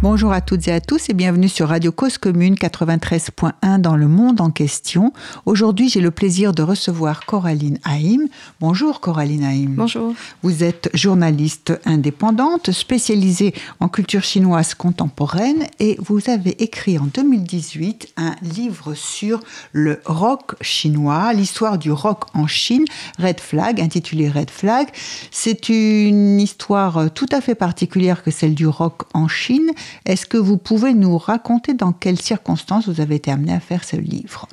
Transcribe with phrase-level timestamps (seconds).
[0.00, 4.06] Bonjour à toutes et à tous et bienvenue sur Radio Cause Commune 93.1 dans le
[4.06, 5.12] monde en question.
[5.44, 8.28] Aujourd'hui, j'ai le plaisir de recevoir Coraline Haïm.
[8.60, 9.74] Bonjour Coraline Haïm.
[9.74, 10.14] Bonjour.
[10.44, 18.12] Vous êtes journaliste indépendante, spécialisée en culture chinoise contemporaine et vous avez écrit en 2018
[18.16, 19.40] un livre sur
[19.72, 22.84] le rock chinois, l'histoire du rock en Chine,
[23.18, 24.86] Red Flag, intitulé Red Flag.
[25.32, 29.72] C'est une histoire tout à fait particulière que celle du rock en Chine
[30.04, 33.84] est-ce que vous pouvez nous raconter dans quelles circonstances vous avez été amené à faire
[33.84, 34.48] ce livre?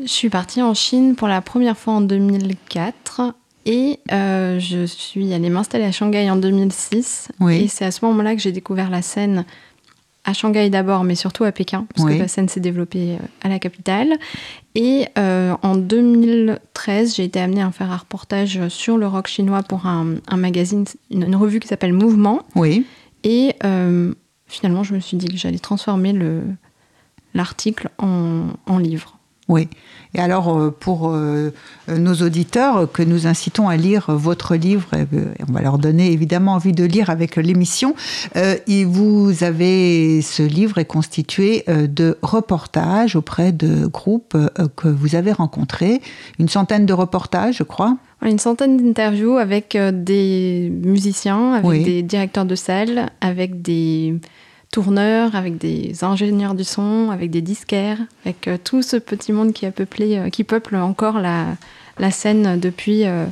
[0.00, 3.34] Je suis partie en Chine pour la première fois en 2004
[3.66, 7.28] et euh, je suis allée m'installer à Shanghai en 2006.
[7.50, 9.44] Et c'est à ce moment-là que j'ai découvert la scène
[10.24, 13.48] à Shanghai d'abord, mais surtout à Pékin, parce que la scène s'est développée euh, à
[13.48, 14.14] la capitale.
[14.74, 19.62] Et euh, en 2013, j'ai été amenée à faire un reportage sur le rock chinois
[19.62, 22.40] pour un, magazine, une, revue qui s'appelle Mouvement.
[22.54, 22.86] Oui.
[23.24, 23.54] Et
[24.50, 26.12] finalement, je me suis dit que j'allais transformer
[27.34, 29.18] l'article en, livre.
[29.50, 29.68] Oui.
[30.14, 31.52] Et alors, euh, pour euh,
[31.88, 35.06] nos auditeurs que nous incitons à lire votre livre, et
[35.48, 37.94] on va leur donner évidemment envie de lire avec l'émission,
[38.36, 38.56] euh,
[38.86, 44.36] vous avez, ce livre est constitué de reportages auprès de groupes
[44.76, 46.00] que vous avez rencontrés,
[46.38, 47.96] une centaine de reportages, je crois.
[48.22, 54.14] Une centaine d'interviews avec des musiciens, avec des directeurs de salle, avec des
[54.70, 59.52] tourneurs, avec des ingénieurs du son, avec des disquaires, avec euh, tout ce petit monde
[59.52, 61.56] qui a peuplé, euh, qui peuple encore la,
[62.10, 63.26] scène depuis euh,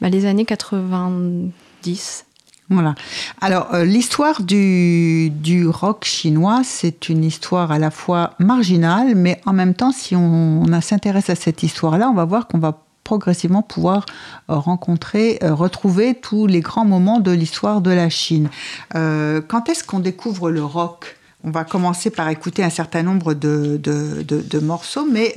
[0.00, 2.24] bah, les années 90.
[2.72, 2.94] Voilà.
[3.40, 9.52] Alors, l'histoire du, du, rock chinois, c'est une histoire à la fois marginale, mais en
[9.52, 14.06] même temps, si on s'intéresse à cette histoire-là, on va voir qu'on va progressivement pouvoir
[14.50, 18.48] euh, rencontrer, euh, retrouver tous les grands moments de l'histoire de la Chine.
[18.94, 21.16] Euh, quand est-ce qu'on découvre le rock?
[21.42, 25.34] On va commencer par écouter un certain nombre de, de, morceaux, mais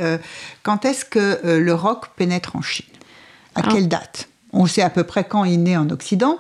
[0.62, 2.94] quand est-ce que le rock pénètre en Chine?
[3.56, 4.28] À quelle date?
[4.52, 6.40] On sait à peu près quand il naît en Occident.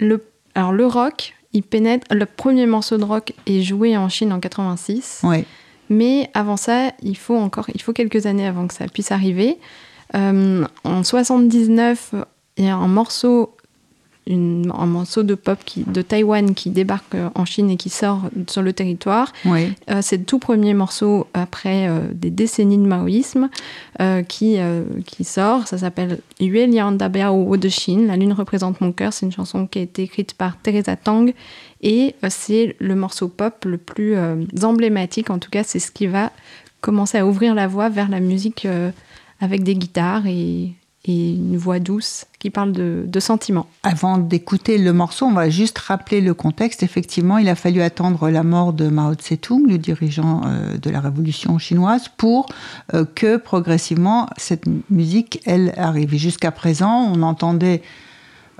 [0.00, 2.06] Le, alors le rock, il pénètre.
[2.10, 5.20] Le premier morceau de rock est joué en Chine en 86.
[5.22, 5.44] Oui.
[5.90, 9.58] Mais avant ça, il faut encore, il faut quelques années avant que ça puisse arriver.
[10.14, 12.14] Euh, en 79,
[12.56, 13.54] il y a un morceau,
[14.30, 18.62] un morceau de pop qui, de Taïwan qui débarque en Chine et qui sort sur
[18.62, 19.32] le territoire.
[19.44, 19.72] Oui.
[19.90, 23.48] Euh, c'est le tout premier morceau après euh, des décennies de maoïsme
[24.28, 24.58] qui,
[25.06, 25.66] qui sort.
[25.66, 28.06] Ça s'appelle Yue Lian Da Biao de Chine.
[28.06, 29.12] La lune représente mon cœur.
[29.12, 31.32] C'est une chanson qui a été écrite par Teresa Tang.
[31.80, 34.16] Et c'est le morceau pop le plus
[34.62, 35.30] emblématique.
[35.30, 36.30] En tout cas, c'est ce qui va
[36.80, 38.68] commencer à ouvrir la voie vers la musique
[39.40, 40.74] avec des guitares et,
[41.06, 43.66] une voix douce qui parle de, sentiments.
[43.82, 46.82] Avant d'écouter le morceau, on va juste rappeler le contexte.
[46.82, 51.00] Effectivement, il a fallu attendre la mort de Mao Tse-tung, le dirigeant euh, de la
[51.00, 52.50] révolution chinoise, pour
[52.92, 56.14] euh, que progressivement cette musique, elle, arrive.
[56.14, 57.80] Jusqu'à présent, on entendait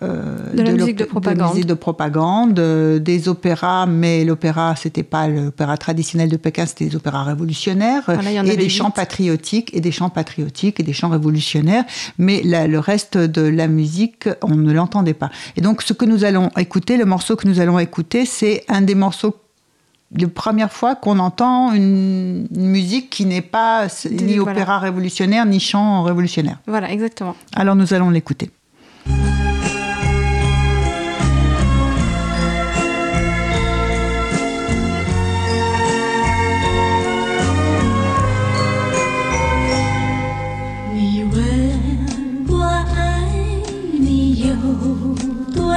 [0.01, 5.03] euh, de la musique de propagande, musique de propagande euh, des opéras, mais l'opéra, c'était
[5.03, 8.09] pas l'opéra traditionnel de Pékin, c'était des opéras révolutionnaires,
[8.45, 11.85] et des chants patriotiques, et des chants patriotiques, et des chants révolutionnaires,
[12.17, 15.31] mais le reste de la musique, on ne l'entendait pas.
[15.57, 18.83] Et donc, ce que nous allons écouter, le morceau que nous allons écouter, c'est un
[18.83, 19.35] des morceaux
[20.17, 26.03] la première fois qu'on entend une, musique qui n'est pas ni opéra révolutionnaire, ni chant
[26.03, 26.59] révolutionnaire.
[26.67, 27.37] Voilà, exactement.
[27.55, 28.51] Alors nous allons l'écouter.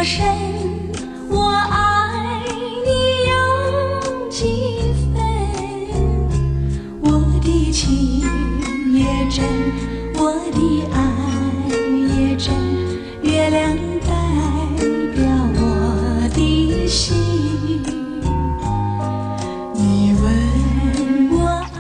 [0.05, 0.25] 深，
[1.29, 2.41] 我爱
[2.87, 2.91] 你
[3.27, 3.35] 有
[4.31, 5.19] 几分？
[7.03, 7.11] 我
[7.43, 8.23] 的情
[8.93, 9.43] 也真，
[10.15, 10.59] 我的
[10.93, 10.97] 爱
[12.07, 12.55] 也真，
[13.23, 13.77] 月亮
[14.07, 14.09] 代
[15.17, 15.27] 表
[15.59, 17.83] 我的心。
[19.75, 20.25] 你问
[21.33, 21.77] 我爱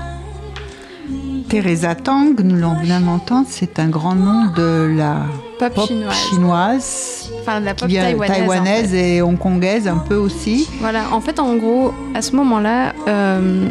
[1.08, 1.44] 你。
[1.48, 5.26] Teresa Tang, nous l'en venons d'entendre, c'est un grand nom de la
[5.60, 7.19] pop, pop chinoise.
[7.41, 10.67] Enfin, la pop taïwanaise, et hongkongaise un peu aussi.
[10.79, 13.67] Voilà, en fait, en gros, à ce moment-là, euh,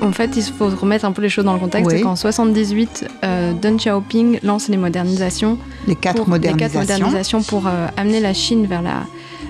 [0.00, 1.90] en fait, il faut remettre un peu les choses dans le contexte.
[1.92, 2.02] Oui.
[2.02, 5.58] Qu'en 78, euh, Deng Xiaoping lance les modernisations.
[5.86, 6.80] Les quatre pour, modernisations.
[6.80, 9.04] Les quatre modernisations pour euh, amener la Chine vers la,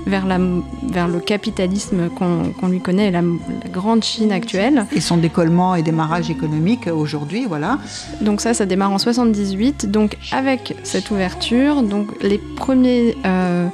[0.07, 0.39] vers, la,
[0.83, 4.87] vers le capitalisme qu'on lui connaît, la, la, grande Chine actuelle.
[4.93, 7.79] Et son décollement et démarrage économique aujourd'hui, voilà.
[8.21, 9.91] Donc ça, ça démarre en 78.
[9.91, 13.69] Donc avec cette ouverture, donc les premiers euh,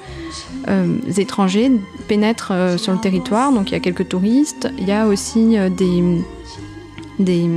[0.69, 1.73] euh, étrangers
[2.09, 3.53] pénètrent euh, sur le territoire.
[3.53, 4.69] Donc il y a quelques touristes.
[4.79, 6.23] Il y a aussi des
[7.19, 7.49] des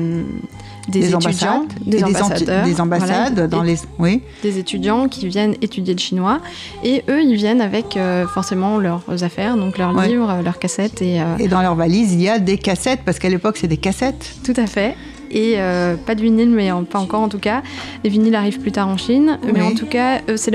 [0.87, 4.21] des, des étudiants, ambassades, des, ambassadeurs, des ambassades voilà, dans les oui.
[4.43, 6.39] des étudiants qui viennent étudier le chinois.
[6.83, 10.07] Et eux ils viennent avec euh, forcément leurs affaires donc leurs Ouais.
[10.09, 13.19] livres leurs cassettes et euh, et dans leur valise il y a des cassettes parce
[13.19, 14.35] qu'à l'époque c'est des cassettes.
[14.43, 14.95] Tout à fait.
[15.31, 17.63] Et euh, pas de vinyle mais en- pas encore en tout cas.
[18.03, 19.39] Les vinyles arrivent plus tard en Chine.
[19.53, 20.51] Mais en tout cas euh, euh, c'est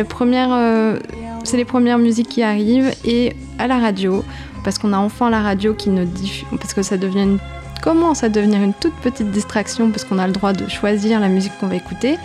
[1.56, 4.22] les premières musiques qui arrivent et à la radio.
[4.64, 7.38] Parce qu'on a enfin la radio qui ne diffuse parce que ça devient une
[7.82, 11.28] commence à devenir une toute petite distraction parce qu'on a le droit de choisir la
[11.28, 12.19] musique qu'on va écouter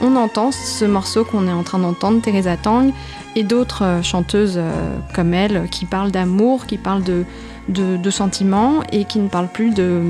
[0.00, 2.90] on entend ce morceau qu'on est en train d'entendre, Teresa Tang,
[3.36, 4.70] et d'autres euh, chanteuses euh,
[5.14, 7.24] comme elle qui parlent d'amour, qui parlent de,
[7.68, 10.00] de, sentiments et qui ne parlent plus de.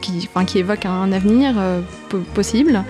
[0.00, 2.82] qui, enfin, évoquent un avenir euh, po- possible.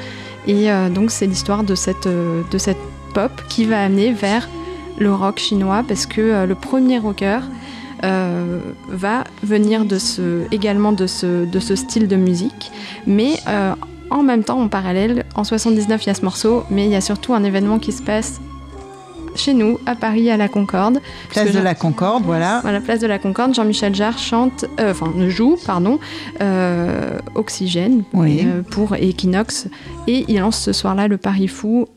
[0.46, 2.76] Et donc, c'est l'histoire de cette, de cette
[3.14, 4.46] pop qui va amener vers
[4.98, 7.38] le rock chinois parce que le premier rocker.
[8.04, 12.70] Euh, va venir de ce, également de ce, de ce style de musique,
[13.06, 13.74] mais euh,
[14.10, 16.96] en même temps, en parallèle, en 79, il y a ce morceau, mais il y
[16.96, 18.40] a surtout un événement qui se passe
[19.36, 21.00] chez nous, à Paris, à la Concorde.
[21.30, 24.92] place de la Concorde voilà À la place de la Concorde, Jean-Michel Jarre chante, euh,
[24.92, 25.98] enfin joue, pardon,
[26.40, 28.42] euh, Oxygène Oui.
[28.44, 29.66] euh, pour Equinox,
[30.06, 31.88] et il lance ce soir-là le pari fou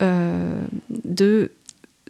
[1.04, 1.52] de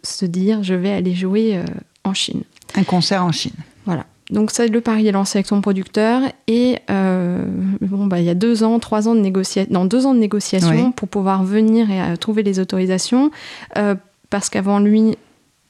[0.03, 1.61] se dire je vais aller jouer
[2.03, 2.41] en Chine.
[2.75, 3.53] un concert en Chine
[3.85, 4.05] Voilà.
[4.29, 7.43] Donc ça, le pari est lancé avec son producteur et euh,
[7.81, 10.19] bon bah il y a deux ans, trois ans de négociation, non deux ans de
[10.19, 10.93] négociation Oui.
[10.95, 13.31] pour pouvoir venir et euh, trouver les autorisations
[13.77, 13.95] euh,
[14.29, 15.17] parce qu'avant lui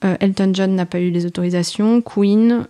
[0.02, 2.66] Elton John n'a pas eu les autorisations, Queen,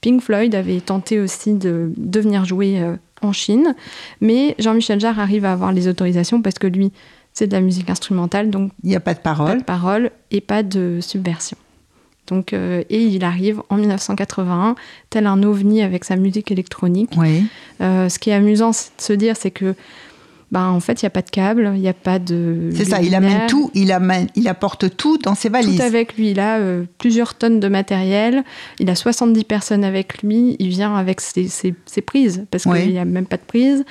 [0.00, 2.80] Pink Floyd avait tenté aussi de, de venir jouer
[3.22, 3.74] en Chine,
[4.20, 6.92] mais Jean-Michel Jarre arrive à avoir les autorisations parce que lui
[7.32, 10.10] c'est de la musique instrumentale donc il n'y a pas de pas parole de parole
[10.30, 11.56] et pas de subversion.
[12.26, 14.76] Donc, euh, et il arrive en 1981,
[15.10, 17.10] tel un ovni avec sa musique électronique.
[17.16, 17.44] oui
[17.80, 19.74] Euh, ce qui est amusant c'est de se dire, c'est que,
[20.54, 22.70] ben, en fait, il n'y a pas de câble, il n'y a pas de.
[22.76, 26.16] c'est ça il amène tout il amène il apporte tout dans ses valises Tout avec
[26.16, 26.30] lui.
[26.30, 28.44] Il a euh, plusieurs tonnes de matériel.
[28.78, 30.54] Il a 70 personnes avec lui.
[30.60, 32.82] Il vient avec ses, ses- ses prises, parce Oui.
[32.82, 33.84] qu'il n'y a même pas de prise.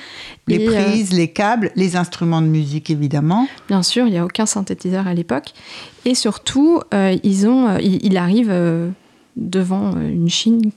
[0.48, 4.18] les Et, euh, prises les câbles les instruments de musique évidemment Bien sûr, il n'y
[4.18, 5.52] a aucun synthétiseur à l'époque.
[6.06, 8.50] Et surtout, euh, ils ont, il, il arrive
[9.36, 10.70] devant une Chine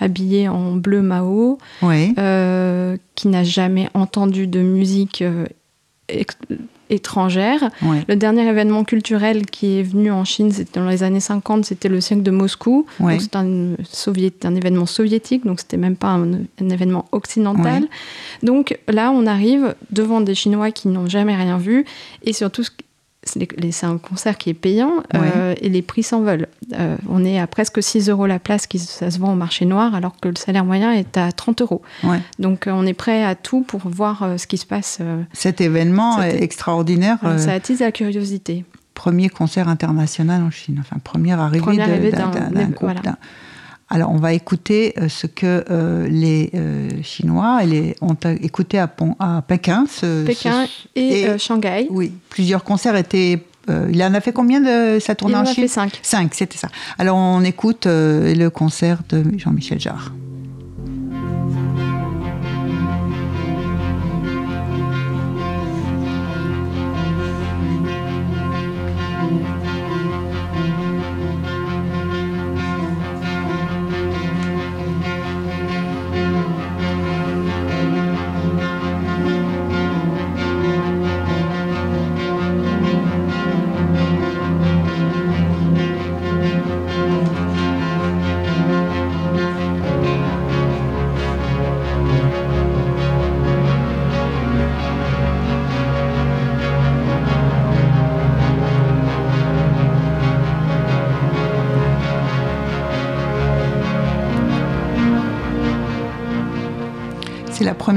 [0.00, 5.46] habillée en bleu Mao, oui euh, qui n'a jamais entendu de musique euh,
[6.88, 7.70] étrangère.
[7.82, 11.64] oui Le dernier événement culturel qui est venu en Chine, c'était dans les années 50,
[11.64, 12.86] c'était le siècle de Moscou.
[12.98, 13.20] Oui.
[13.20, 13.74] C'est un,
[14.44, 17.82] un événement soviétique, donc c'était même pas un, un événement occidental.
[17.82, 17.88] Oui.
[18.42, 21.84] Donc là, on arrive devant des Chinois qui n'ont jamais rien vu,
[22.24, 22.64] et surtout,
[23.22, 26.48] c'est un concert qui est payant, euh, et les prix s'envolent.
[26.72, 29.66] Euh, on est à presque 6 euros la place, qui ça se vend au marché
[29.66, 31.82] noir, alors que le salaire moyen est à 30 euros.
[32.02, 32.20] Ouais.
[32.38, 35.00] Donc euh, on est prêt à tout pour voir euh, ce qui se passe.
[35.32, 38.64] cet événement est extraordinaire Ça attise la curiosité.
[38.94, 42.30] premier concert international en Chine, enfin première arrivée d'un
[42.70, 42.80] groupe.
[42.80, 43.16] voilà.
[43.92, 48.86] Alors on va écouter euh, ce que euh, les euh, Chinois les, ont écouté à,
[48.86, 49.84] Pon- à Pékin.
[49.90, 51.88] ce- Pékin ce- et, et- euh, Shanghai.
[51.90, 53.42] oui, plusieurs concerts étaient.
[53.68, 55.64] euh, il en a fait combien de Il tournée en en a Chine?
[55.64, 55.98] fait 5.
[56.02, 56.68] Cinq, c'était ça.
[56.98, 60.12] Alors on écoute euh, le concert de Jean-Michel Jarre.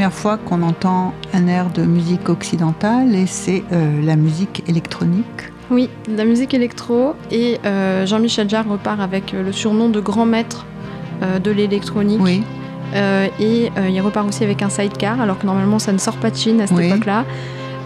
[0.03, 5.24] Première fois qu'on entend un air de musique occidentale et c'est euh, la musique électronique.
[5.72, 7.13] Oui, de la musique électro.
[7.31, 10.65] Et euh, Jean-Michel Jarre repart avec euh, le surnom de grand maître
[11.22, 12.19] euh, de l'électronique.
[12.22, 12.43] Oui,
[12.95, 16.17] Euh, et euh, il repart aussi avec un sidecar, alors que normalement ça ne sort
[16.17, 16.88] pas de Chine à cette Oui.
[16.88, 17.24] époque-là.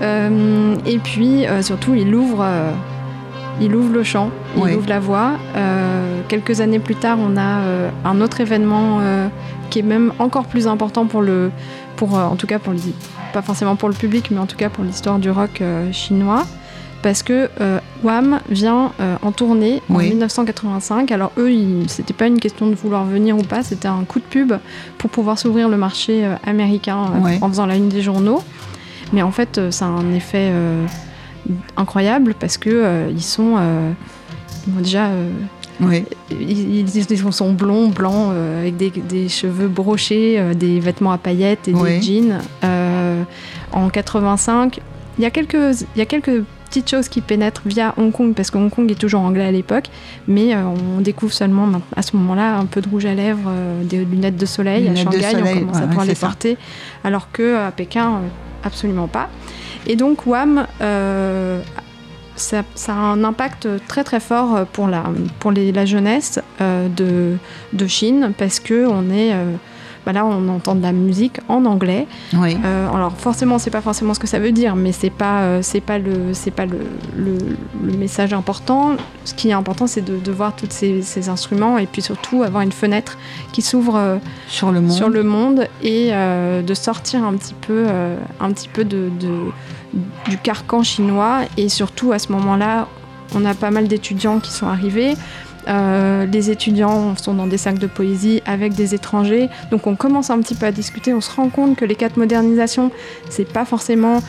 [0.02, 2.72] Euh, et puis euh, surtout, il ouvre, euh,
[3.62, 5.34] il ouvre le chant, il ouvre la voix.
[6.28, 7.62] quelques années plus tard, on a
[8.12, 9.00] un autre événement
[9.70, 11.52] qui est même encore plus important pour le,
[11.98, 12.80] pour, en tout cas pour le,
[13.34, 15.62] pas forcément pour le public, mais en tout cas pour l'histoire du rock
[15.92, 16.46] chinois
[17.02, 21.12] parce que euh, Wham vient euh, en tournée en 1985.
[21.12, 21.50] Alors eux,
[21.88, 24.54] c'était pas une question de vouloir venir ou pas, c'était un coup de pub
[24.98, 26.98] pour pouvoir s'ouvrir le marché euh, américain
[27.42, 28.44] en faisant la une des journaux.
[29.14, 30.52] Mais en fait, ça a un effet
[31.78, 33.56] incroyable parce que ils sont
[34.68, 35.12] déjà
[36.32, 42.40] Ils, sont blonds, blancs, avec des, cheveux brochés, des vêtements à paillettes et des jeans.
[43.72, 44.80] en 85,
[45.18, 48.34] il y a quelques, il y a quelques petite chose qui pénètre via Hong Kong,
[48.34, 49.90] parce que Hong Kong est toujours anglais à l'époque,
[50.28, 50.64] mais euh,
[50.98, 54.38] on découvre seulement à ce moment-là un peu de rouge à lèvres, euh, des lunettes
[54.38, 54.88] de soleil.
[54.90, 56.58] à Shanghai, on commence à pouvoir les porter,
[57.04, 58.28] alors qu'à Pékin, euh,
[58.64, 59.30] absolument pas.
[59.88, 60.68] Et donc WAM,
[62.38, 65.04] ça, ça, a un impact très très fort pour la,
[65.40, 67.38] pour les, la jeunesse de,
[67.74, 69.34] de Chine, parce que on est
[70.08, 72.08] bah là on entend de la musique en anglais.
[72.34, 75.60] Euh, alors forcément c'est pas forcément ce que ça veut dire, mais c'est pas euh,
[75.62, 76.80] c'est pas le c'est pas le,
[77.18, 78.96] le, message important.
[79.26, 82.64] Ce qui est important c'est de, voir tous ces, ces, instruments et puis surtout avoir
[82.64, 83.18] une fenêtre
[83.52, 84.18] qui s'ouvre euh,
[84.48, 87.88] sur le monde sur le monde et de sortir un petit peu
[88.40, 89.10] un petit peu de,
[90.28, 92.88] du carcan chinois et surtout à ce moment-là
[93.36, 95.16] on a pas mal d'étudiants qui sont arrivés.
[95.68, 99.50] Euh, les étudiants sont dans des sacs de poésie avec des étrangers.
[99.70, 101.14] Donc on commence un petit peu à discuter.
[101.14, 102.92] On se rend compte que les quatre modernisations,
[103.30, 104.22] c'est pas forcément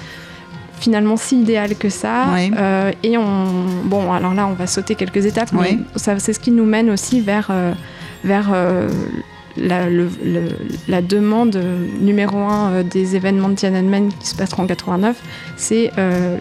[0.80, 2.26] finalement si idéal que ça.
[2.36, 3.46] Euh, et on,
[3.84, 7.20] bon, alors là, on va sauter quelques étapes, mais c'est ce qui nous mène aussi
[7.20, 7.72] vers, euh,
[8.24, 8.48] vers
[9.58, 11.60] la, demande
[12.00, 15.16] numéro un euh, des événements de Tiananmen qui se passeront en 89,
[15.56, 16.38] c'est euh,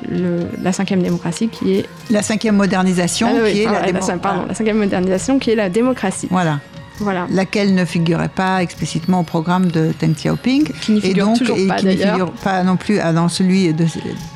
[0.62, 1.86] la cinquième démocratie qui est...
[2.10, 6.28] La cinquième modernisation ah qui est la, la cinquième modernisation qui est la démocratie.
[6.30, 6.60] Voilà.
[7.00, 7.28] Voilà.
[7.30, 10.72] laquelle ne figurait pas explicitement au programme de Deng Xiaoping.
[10.82, 13.30] Qui n'y figure et donc, toujours pas, qui ne figure pas non plus ah, dans
[13.30, 13.86] celui de,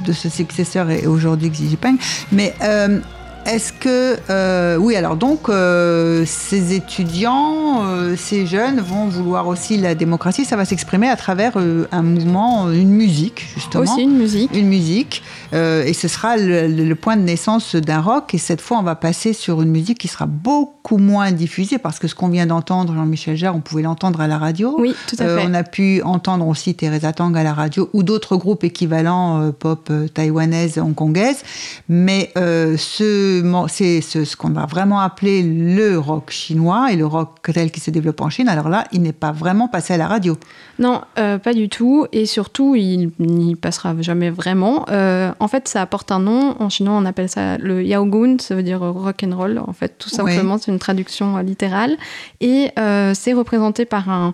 [0.06, 1.98] de ce successeur et aujourd'hui Xi Jinping.
[2.32, 3.00] Mais euh,
[3.45, 9.77] est-ce que, euh, oui, alors donc, euh, ces étudiants, euh, ces jeunes vont vouloir aussi
[9.77, 10.45] la démocratie.
[10.45, 11.53] Ça va s'exprimer à travers
[11.91, 13.83] un mouvement, une musique, justement.
[13.83, 14.55] Aussi une musique.
[14.55, 15.24] Une musique.
[15.53, 18.33] et ce sera le, point de naissance d'un rock.
[18.33, 22.00] Et cette fois, on va passer sur une musique qui sera beaucoup moins diffusée parce
[22.00, 24.75] que ce qu'on vient d'entendre, Jean-Michel Jarre, on pouvait l'entendre à la radio.
[24.77, 25.45] Oui, tout à fait.
[25.48, 29.91] on a pu entendre aussi Teresa Tang à la radio ou d'autres groupes équivalents pop
[30.13, 31.43] taïwanaise, hongkongaise.
[31.89, 33.31] Mais ce
[33.68, 37.92] c'est ce, qu'on va vraiment appeler le rock chinois et le rock tel qui se
[37.92, 38.50] développe en Chine.
[38.50, 40.38] Alors là, il n'est pas vraiment passé à la radio.
[40.82, 42.08] Non, euh, pas du tout.
[42.12, 44.86] Et surtout, il n'y passera jamais vraiment.
[44.90, 46.56] Euh, en fait, ça apporte un nom.
[46.60, 49.60] En chinois, on appelle ça le yaogun, ça veut dire rock and roll.
[49.60, 51.98] En fait, tout simplement, c'est une traduction euh, littérale.
[52.42, 52.72] Et
[53.14, 54.34] c'est représenté par un,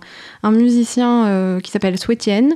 [0.50, 2.48] musicien qui s'appelle Suetian,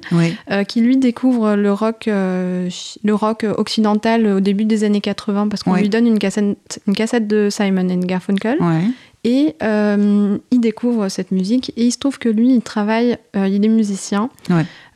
[0.66, 5.74] qui lui découvre le rock, le rock occidental au début des années 80 parce qu'on
[5.74, 8.58] lui donne une cassette, une cassette de Simon and Garfunkel.
[9.24, 13.46] Et euh, il découvre cette musique et il se trouve que lui, il travaille, euh,
[13.46, 14.30] il est musicien,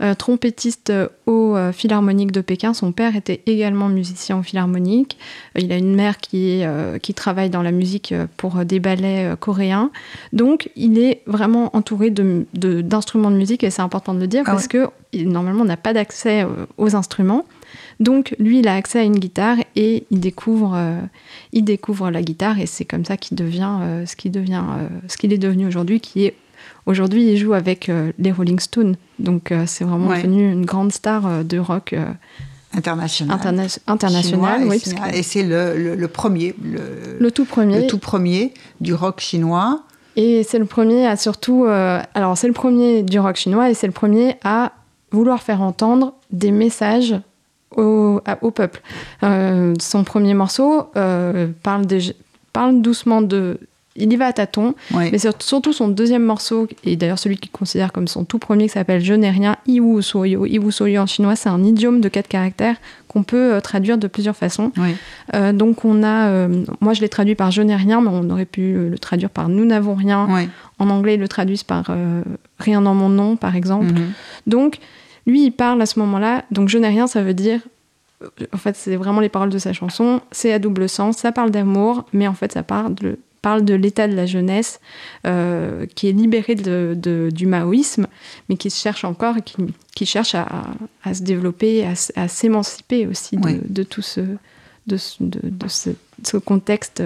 [0.00, 0.92] euh, trompettiste
[1.26, 2.74] au Philharmonique de Pékin.
[2.74, 5.16] Son père était également musicien au Philharmonique.
[5.56, 6.62] il a une mère qui,
[7.02, 9.90] qui travaille dans la musique pour des ballets coréens.
[10.32, 14.42] Donc, il est vraiment entouré d'instruments de, de, musique et c'est important de le dire
[14.46, 16.46] ah parce que normalement, on n'a pas d'accès
[16.78, 17.44] aux instruments.
[18.00, 21.00] Donc lui, il a accès à une guitare et il découvre, euh,
[21.52, 24.88] il découvre la guitare et c'est comme ça qu'il devient euh, ce qu'il devient, euh,
[25.08, 26.34] ce qu'il est devenu aujourd'hui, qui est
[26.84, 28.96] aujourd'hui il joue avec les Rolling Stones.
[29.18, 31.94] Donc c'est vraiment devenu une grande star de rock.
[32.74, 33.38] International.
[33.86, 34.82] international, oui.
[35.14, 37.82] Et c'est le, premier, le, tout premier.
[37.82, 39.82] Le tout premier du rock chinois.
[40.16, 41.64] Et c'est le premier à surtout.
[41.64, 44.72] alors, c'est le premier du rock chinois et c'est le premier à
[45.10, 47.14] vouloir faire entendre des messages
[47.74, 48.80] au, au peuple.
[49.22, 51.86] Euh, son premier morceau euh, parle,
[52.52, 53.58] parle doucement de...
[53.98, 57.92] Il y va à tâtons, mais surtout son deuxième morceau, et d'ailleurs celui qu'il considère
[57.92, 60.44] comme son tout premier, qui s'appelle Je n'ai rien, Iwu Soyo.
[60.44, 62.76] Iwu Soyo en chinois, c'est un idiome de quatre caractères
[63.08, 64.70] qu'on peut euh, traduire de plusieurs façons.
[65.54, 66.46] donc on a,
[66.82, 69.48] moi je l'ai traduit par Je n'ai rien, mais on aurait pu le traduire par
[69.48, 70.28] Nous n'avons rien.
[70.78, 71.90] En anglais, ils le traduisent par
[72.58, 73.86] Rien dans mon nom, par exemple.
[73.86, 74.12] Mhm.
[74.46, 74.78] Donc
[75.26, 77.60] lui, il parle à ce moment-là, donc je n'ai rien, ça veut dire,
[78.52, 81.50] en fait, c'est vraiment les paroles de sa chanson, c'est à double sens, ça parle
[81.50, 84.80] d'amour, mais en fait, ça parle de, parle de l'état de la jeunesse
[85.26, 88.06] euh, qui est libérée de, du maoïsme,
[88.48, 89.56] mais qui se cherche encore, qui,
[89.94, 90.48] qui cherche à,
[91.04, 94.20] à, se développer, à, à s'émanciper aussi de, de, tout ce,
[94.86, 97.02] de, ce contexte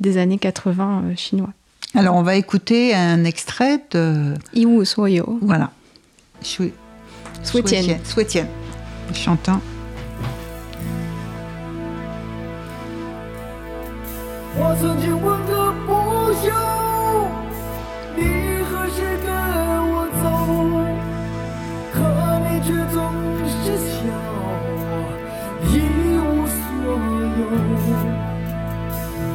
[0.00, 1.52] des années 80 chinois.
[1.94, 4.34] Alors, on va écouter un extrait de.
[4.54, 5.38] Iwu Soyo.
[5.42, 5.70] Voilà.
[7.43, 7.99] Souhaitienne.
[8.03, 8.47] Souhaitienne.
[9.13, 9.61] Chantant.
[14.59, 15.89] 我曾经问个不
[16.41, 16.45] 休，
[18.15, 18.19] 你
[18.65, 19.27] 何时跟
[19.93, 20.25] 我走？
[21.93, 21.95] 可
[22.43, 22.97] 你却总
[23.47, 25.05] 是笑我
[25.69, 25.71] 一
[26.19, 26.57] 无所
[27.37, 27.41] 有。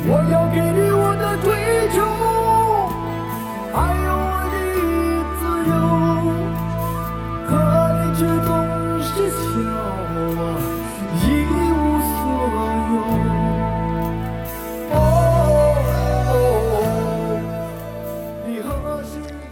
[0.04, 1.46] 我要给你我的追
[1.94, 1.96] 求，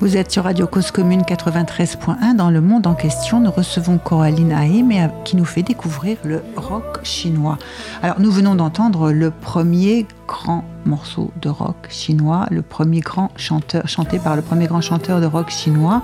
[0.05, 2.35] Vous êtes sur Radio Cause Commune 93.1.
[2.35, 4.93] Dans le monde en question, nous recevons Coraline Haïm
[5.23, 7.57] qui nous fait découvrir le rock chinois.
[8.03, 13.87] Alors, nous venons d'entendre le premier grand morceau de rock chinois, le premier grand chanteur,
[13.87, 16.03] chanté par le premier grand chanteur de rock chinois.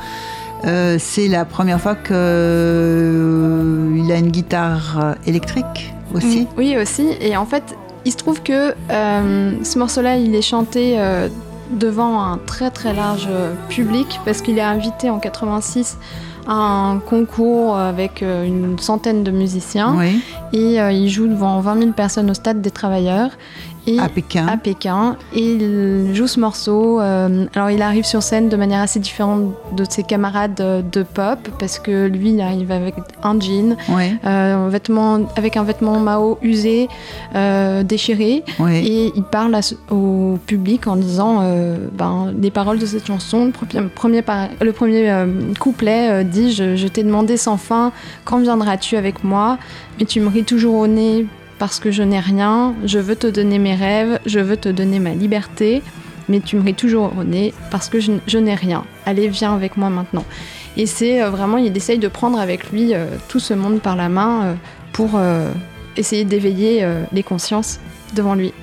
[0.66, 6.48] Euh, c'est la première fois qu'il euh, a une guitare électrique aussi.
[6.58, 7.08] Oui, aussi.
[7.22, 11.30] Et en fait, il se trouve que euh, ce morceau-là, il est chanté euh,
[11.72, 13.30] devant un très très large
[13.70, 15.98] public parce qu'il est invité en 86
[16.48, 20.22] à un concours avec euh, une centaine de musiciens Oui,
[20.54, 23.32] et euh, il joue devant 20 000 personnes au stade des travailleurs.
[23.88, 24.48] Et à Pékin.
[24.48, 27.00] à Pékin et il joue ce morceau.
[27.02, 30.54] euh, alors il arrive sur scène de manière assez différente de ses camarades
[30.92, 35.64] de pop parce que lui il arrive avec un jean, euh, un vêtement, avec un
[35.64, 36.90] vêtement Mao usé,
[37.36, 38.44] euh, déchiré
[38.84, 41.42] et il parle à au public en disant
[41.94, 43.52] ben, les paroles de cette chanson.
[43.74, 44.24] Le premier,
[44.62, 45.12] le premier
[45.60, 47.92] couplet dit je, je t'ai demandé sans fin
[48.26, 49.58] quand viendras-tu avec moi,
[49.98, 51.26] mais tu me ris toujours au nez
[51.62, 52.74] parce que je n'ai rien.
[52.86, 55.84] Je veux te donner mes rêves, je veux te donner ma liberté,
[56.28, 58.84] mais tu me ris toujours au nez parce que je, n'ai rien.
[59.06, 60.26] Allez, viens avec moi maintenant.
[60.76, 63.96] Et c'est euh, vraiment, il essaye de prendre avec lui euh, tout ce monde par
[63.96, 64.54] la main euh,
[64.92, 65.52] pour euh,
[65.98, 67.80] essayer d'éveiller les consciences
[68.16, 68.54] devant lui.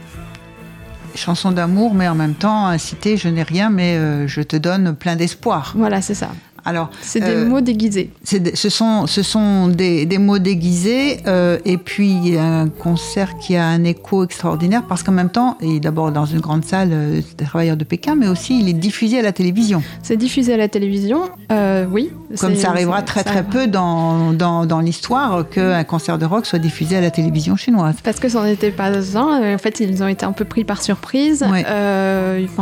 [1.15, 5.15] Chanson d'amour, mais en même temps, incité, je n'ai rien, mais je te donne plein
[5.15, 5.73] d'espoir.
[5.77, 6.31] Voilà, c'est ça.
[6.69, 8.11] Alors, C'est des Euh, mots déguisés.
[8.25, 12.69] ce sont, ce sont des, des mots déguisés, euh, et puis il y a un
[12.69, 16.65] concert qui a un écho extraordinaire, parce qu'en même temps, et d'abord dans une grande
[16.67, 19.83] salle euh, des travailleurs de Pékin, mais aussi il est diffusé à la télévision.
[20.03, 22.11] C'est diffusé à la télévision, euh, oui.
[22.39, 23.61] Comme ça arrivera très ça très arrivera.
[23.65, 27.95] peu dans, dans, dans l'histoire qu'un concert de rock soit diffusé à la télévision chinoise.
[28.05, 29.55] Parce que c'en était pas un.
[29.55, 31.43] En fait, ils ont été un peu pris par surprise.
[31.51, 31.65] Ouais.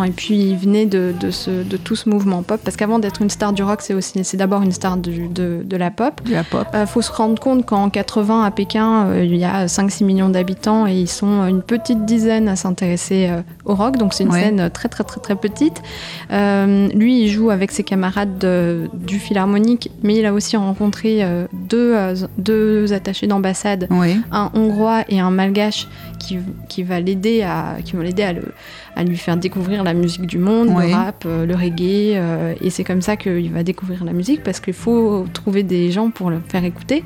[0.07, 2.61] Et puis, ils venaient de, de, ce, de tout ce mouvement pop.
[2.65, 5.63] Parce qu'avant d'être une star du rock, c'est aussi, c'est d'abord une star du- de,
[5.65, 6.21] de la pop.
[6.27, 10.29] Il faut se rendre compte qu'en 80 à Pékin, euh, il y a 5-6 millions
[10.29, 13.97] d'habitants et ils sont une petite dizaine à s'intéresser euh, au rock.
[13.97, 14.41] Donc c'est une Ouais.
[14.43, 15.83] scène très très très très petite.
[16.31, 21.23] Euh, lui, il joue avec ses camarades de- du Philharmonique, mais il a aussi rencontré
[21.23, 23.89] euh, deux, euh, deux attachés d'ambassade
[24.33, 28.53] un hongrois et un malgache qui, qui va l'aider à qui vont l'aider à, le-
[28.97, 32.71] à lui faire découvrir la musique du monde, le rap, euh, le reggae euh, et
[32.71, 36.31] c'est comme ça qu'il va découvrir la musique parce qu'il faut trouver des gens pour
[36.31, 37.05] le faire écouter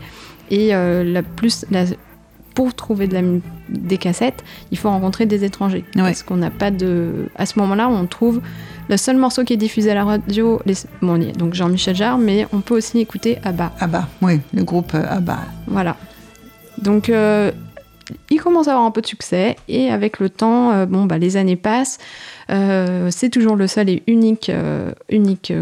[0.50, 1.84] et euh, la plus la-
[2.54, 3.22] pour trouver de la
[3.68, 7.88] des cassettes, il faut rencontrer des étrangers parce qu'on n'a pas de à ce moment-là,
[7.88, 8.40] on trouve
[8.88, 12.18] le seul morceau qui est diffusé à la radio, les, bon, y donc Jean-Michel Jarre,
[12.18, 13.72] mais on peut aussi écouter ABBA.
[13.78, 15.38] Abba, oui, le groupe euh, Abba.
[15.68, 15.96] Voilà.
[16.78, 17.52] Donc, euh,
[18.30, 21.18] il commence à avoir un peu de succès et avec le temps, euh, bon, bah,
[21.18, 21.98] les années passent.
[22.50, 25.52] Euh, c'est toujours le seul et unique, euh, unique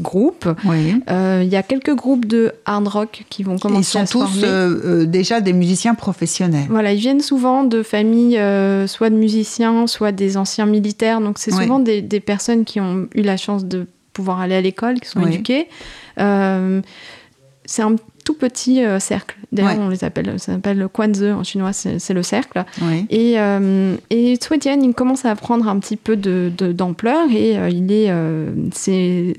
[0.00, 0.48] groupe.
[0.64, 0.94] Oui.
[1.08, 4.12] Il y a quelques groupes de hard rock qui vont commencer Ils sont à se
[4.12, 4.44] tous former.
[4.44, 6.66] euh, euh, déjà des musiciens professionnels.
[6.68, 8.40] Voilà, ils viennent souvent de familles,
[8.88, 11.20] soit de musiciens, soit des anciens militaires.
[11.20, 14.60] Donc, c'est souvent des, des personnes qui ont eu la chance de pouvoir aller à
[14.60, 15.28] l'école, qui sont Ouais.
[15.32, 15.68] éduquées.
[17.70, 17.96] C'est un
[18.28, 19.38] tout petit euh, cercle.
[19.52, 19.78] D'ailleurs, Ouais.
[19.80, 22.62] on les appelle, ça s'appelle le Kwanze en chinois, c'est le cercle.
[23.08, 27.56] Et, euh, et Suetian, il commence à prendre un petit peu de- de- d'ampleur et
[27.56, 29.32] euh, il, est, euh, c'est-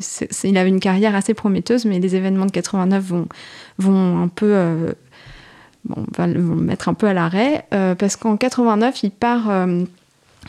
[0.43, 3.28] il avait une carrière assez prometteuse, mais les événements de 89 vont,
[3.78, 4.47] vont un peu.
[4.52, 4.91] euh,
[5.86, 9.49] bon, va vont le mettre un peu à l'arrêt parce qu'en 89, il part.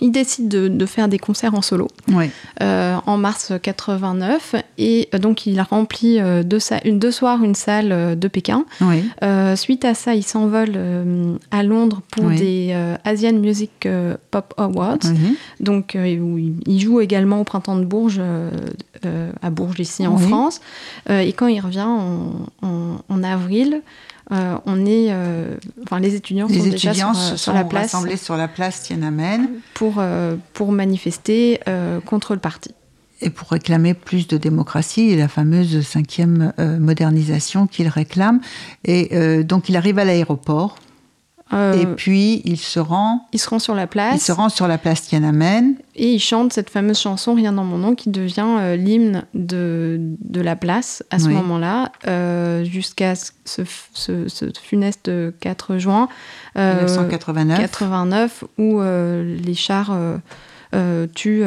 [0.00, 2.30] Il décide de, de faire des concerts en solo Oui.
[2.62, 7.42] euh, en mars 89 et euh, donc il a rempli euh, deux, une, deux soirs
[7.44, 8.64] une salle de Pékin.
[8.80, 9.04] Oui.
[9.22, 12.36] Euh, suite à ça, il s'envole euh, à Londres pour Oui.
[12.36, 13.86] des Asian Music
[14.30, 14.98] Pop Awards.
[15.60, 18.20] Donc, où il, joue également au Printemps de Bourges,
[19.42, 20.16] à Bourges, ici en.
[20.18, 20.60] France.
[21.08, 23.82] Et quand il revient en, en- en avril,
[24.32, 27.52] euh, on est, euh, enfin les étudiants Les sont déjà étudiants sur, se euh, sur
[27.52, 32.40] sont la place rassemblés sur la place Tiananmen pour euh, pour manifester euh, contre le
[32.40, 32.70] parti.
[33.22, 38.40] et pour réclamer plus de démocratie et la fameuse cinquième euh, modernisation qu'il réclame.
[38.84, 40.76] Et euh, donc il arrive à l'aéroport
[41.52, 44.48] Euh, et puis il se rend, ils se rendent sur la place il se rend
[44.48, 45.74] sur la place Tiananmen.
[45.96, 49.98] et ils chantent cette fameuse chanson Rien dans mon nom qui devient euh, l'hymne de,
[50.20, 51.34] de la place à ce Oui.
[51.34, 53.32] moment-là euh, jusqu'à ce,
[53.94, 55.10] ce, ce- funeste
[55.40, 56.08] 4 juin
[56.56, 57.58] euh, 1989.
[57.58, 59.92] 89 où les chars
[61.16, 61.44] tuent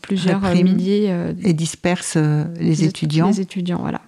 [0.00, 3.28] plusieurs milliers et disperse euh, les étudiants.
[3.28, 4.00] les étudiants voilà.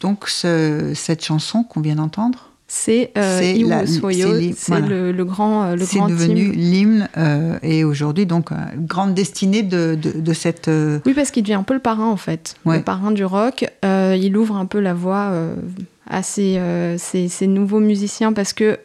[0.00, 5.84] Donc ce- cette chanson qu'on vient d'entendre, C'est euh, C'est le, le grand, euh, le
[5.86, 6.52] c'est devenu hymne.
[6.52, 11.30] l'hymne euh, et aujourd'hui donc euh, grande destinée de, de, de cette euh, Oui, parce
[11.30, 12.76] qu'il devient un peu le parrain en fait, Ouais.
[12.78, 13.64] le parrain du rock.
[13.82, 15.32] Il ouvre un peu la voie
[16.10, 16.60] à ces,
[16.98, 18.78] ces- ces nouveaux musiciens parce que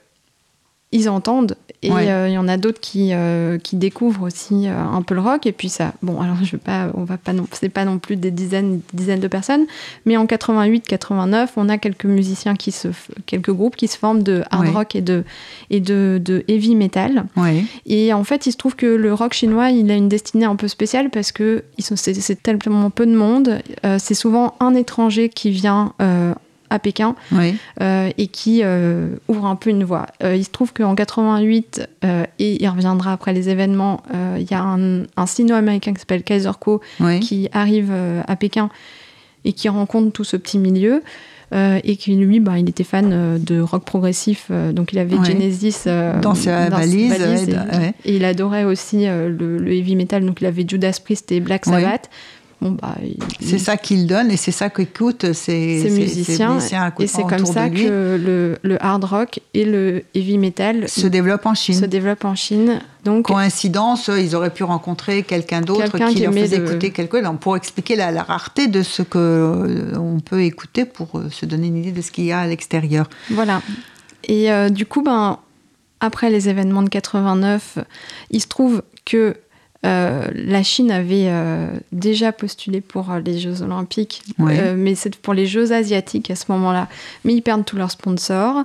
[0.94, 2.32] ils entendent et euh, il Ouais.
[2.34, 5.52] y en a d'autres qui, euh, qui découvrent aussi euh, un peu le rock et
[5.52, 8.16] puis ça bon alors je vais pas on va pas non c'est pas non plus
[8.16, 9.66] des dizaines dizaines de personnes
[10.06, 12.88] mais en 88 89 on a quelques musiciens qui se
[13.26, 14.70] quelques groupes qui se forment de hard Ouais.
[14.72, 15.26] rock et de
[15.70, 19.34] et de, de heavy metal ouais, et en fait, il se trouve que le rock
[19.34, 23.06] chinois, il a une destinée un peu spéciale parce que ils sont- c'est tellement peu
[23.06, 23.60] de monde.
[23.98, 25.94] C'est souvent un étranger qui vient
[26.74, 27.16] à Pékin
[27.82, 30.08] euh, et qui euh, ouvre un peu une voie.
[30.24, 34.54] Euh, il se trouve qu'en 88, euh, et il reviendra après les événements, il y
[34.54, 36.52] a un, un sino-américain qui s'appelle Kaiser
[37.00, 37.20] ouais.
[37.20, 37.94] qui arrive
[38.28, 38.70] à Pékin
[39.46, 41.04] et qui rencontre tout ce petit milieu.
[41.54, 44.98] euh, et qui lui, bah, il était fan euh, de rock progressif, euh, donc il
[44.98, 45.26] avait Ouais.
[45.26, 45.84] Genesis
[46.20, 47.94] Dans sa valise, et, ouais, ouais.
[48.06, 51.68] et il adorait aussi le, le heavy metal, donc il avait Judas Priest et Black
[51.68, 51.74] Ouais.
[52.64, 52.96] Bon, bah,
[53.42, 56.48] C'est ça qu'il donne et c'est ça qu'écoutent ces, musiciens.
[56.48, 60.88] ces musiciens et c'est comme ça que le, le hard rock et le heavy metal
[60.88, 61.76] se développent en Chine.
[61.76, 62.80] se développent en Chine.
[63.04, 67.36] Donc, Coïncidence, ils auraient pu rencontrer quelqu'un d'autre qui, qui leur faisait écouter quelque chose
[67.42, 71.46] pour expliquer la, la rareté de ce que euh, on peut écouter pour euh, se
[71.46, 73.10] donner une idée de ce qu'il y a à l'extérieur.
[73.30, 73.62] Voilà.
[74.24, 75.40] Et euh, du coup, ben,
[76.00, 77.80] après les événements de 89,
[78.32, 79.36] il se trouve que
[79.86, 84.58] euh, la Chine avait euh, déjà postulé pour euh, les Jeux Olympiques, Ouais.
[84.60, 86.88] euh, mais c'est pour les Jeux asiatiques à ce moment-là.
[87.26, 88.64] Mais ils perdent tous leurs sponsors,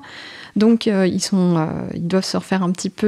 [0.56, 3.06] donc euh, ils sont, euh, ils doivent se refaire un petit peu.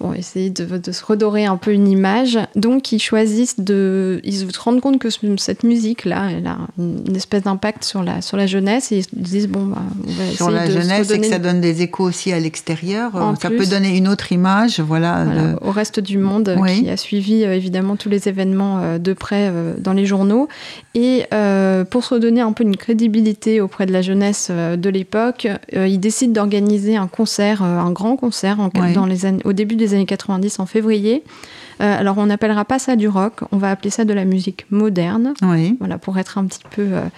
[0.00, 2.38] Bon, essayer de, de se redorer un peu une image.
[2.54, 4.20] Donc, ils choisissent de.
[4.22, 8.22] Ils se rendent compte que ce- cette musique-là, elle a une espèce d'impact sur la,
[8.22, 10.72] sur la jeunesse et ils se disent bon, bah, on va Sur essayer la de
[10.72, 13.16] se jeunesse, et que ça donne des échos aussi à l'extérieur.
[13.16, 13.58] Euh, Ça plus.
[13.58, 15.24] peut donner une autre image, voilà.
[15.24, 16.84] voilà, de- au reste du monde Oui.
[16.84, 20.46] qui a suivi euh, évidemment tous les événements euh, de près dans les journaux.
[20.94, 25.48] Et euh, pour se redonner un peu une crédibilité auprès de la jeunesse de l'époque,
[25.74, 30.06] ils décident d'organiser un concert, un grand concert en- dans les au début des années
[30.06, 31.24] 90 en février.
[31.80, 34.66] Euh, alors on n'appellera pas ça du rock, on va appeler ça de la musique
[34.70, 35.34] moderne.
[35.42, 36.82] Oui, Voilà, pour être un petit peu.
[36.82, 37.08] euh,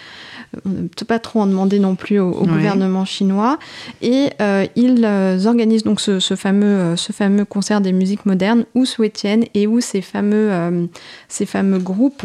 [0.66, 3.58] on ne peut pas trop en demander non plus au, gouvernement chinois.
[4.02, 5.06] Et euh, ils
[5.46, 9.68] organisent donc ce, ce fameux, ce fameux concert des musiques modernes où Sui Tien et
[9.68, 10.88] où ces fameux,
[11.28, 12.24] ces fameux groupes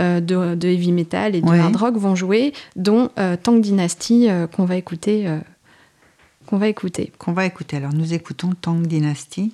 [0.00, 0.18] de,
[0.56, 3.08] de heavy metal et de hard rock vont jouer, dont
[3.44, 5.28] Tang Dynasty qu'on va écouter.
[6.50, 7.12] Qu'on va écouter.
[7.18, 7.76] qu'on va écouter.
[7.76, 9.52] Alors nous écoutons Tang Dynasty.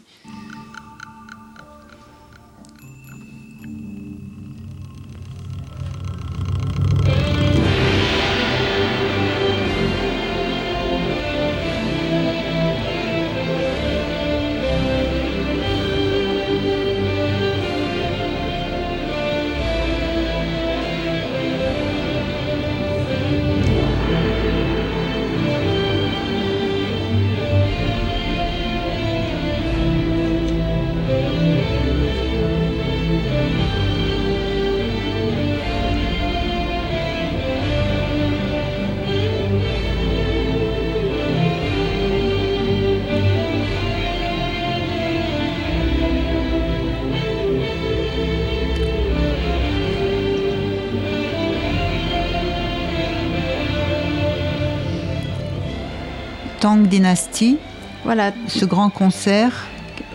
[56.66, 57.58] Tang Dynasty,
[58.04, 59.52] Voilà, ce grand concert.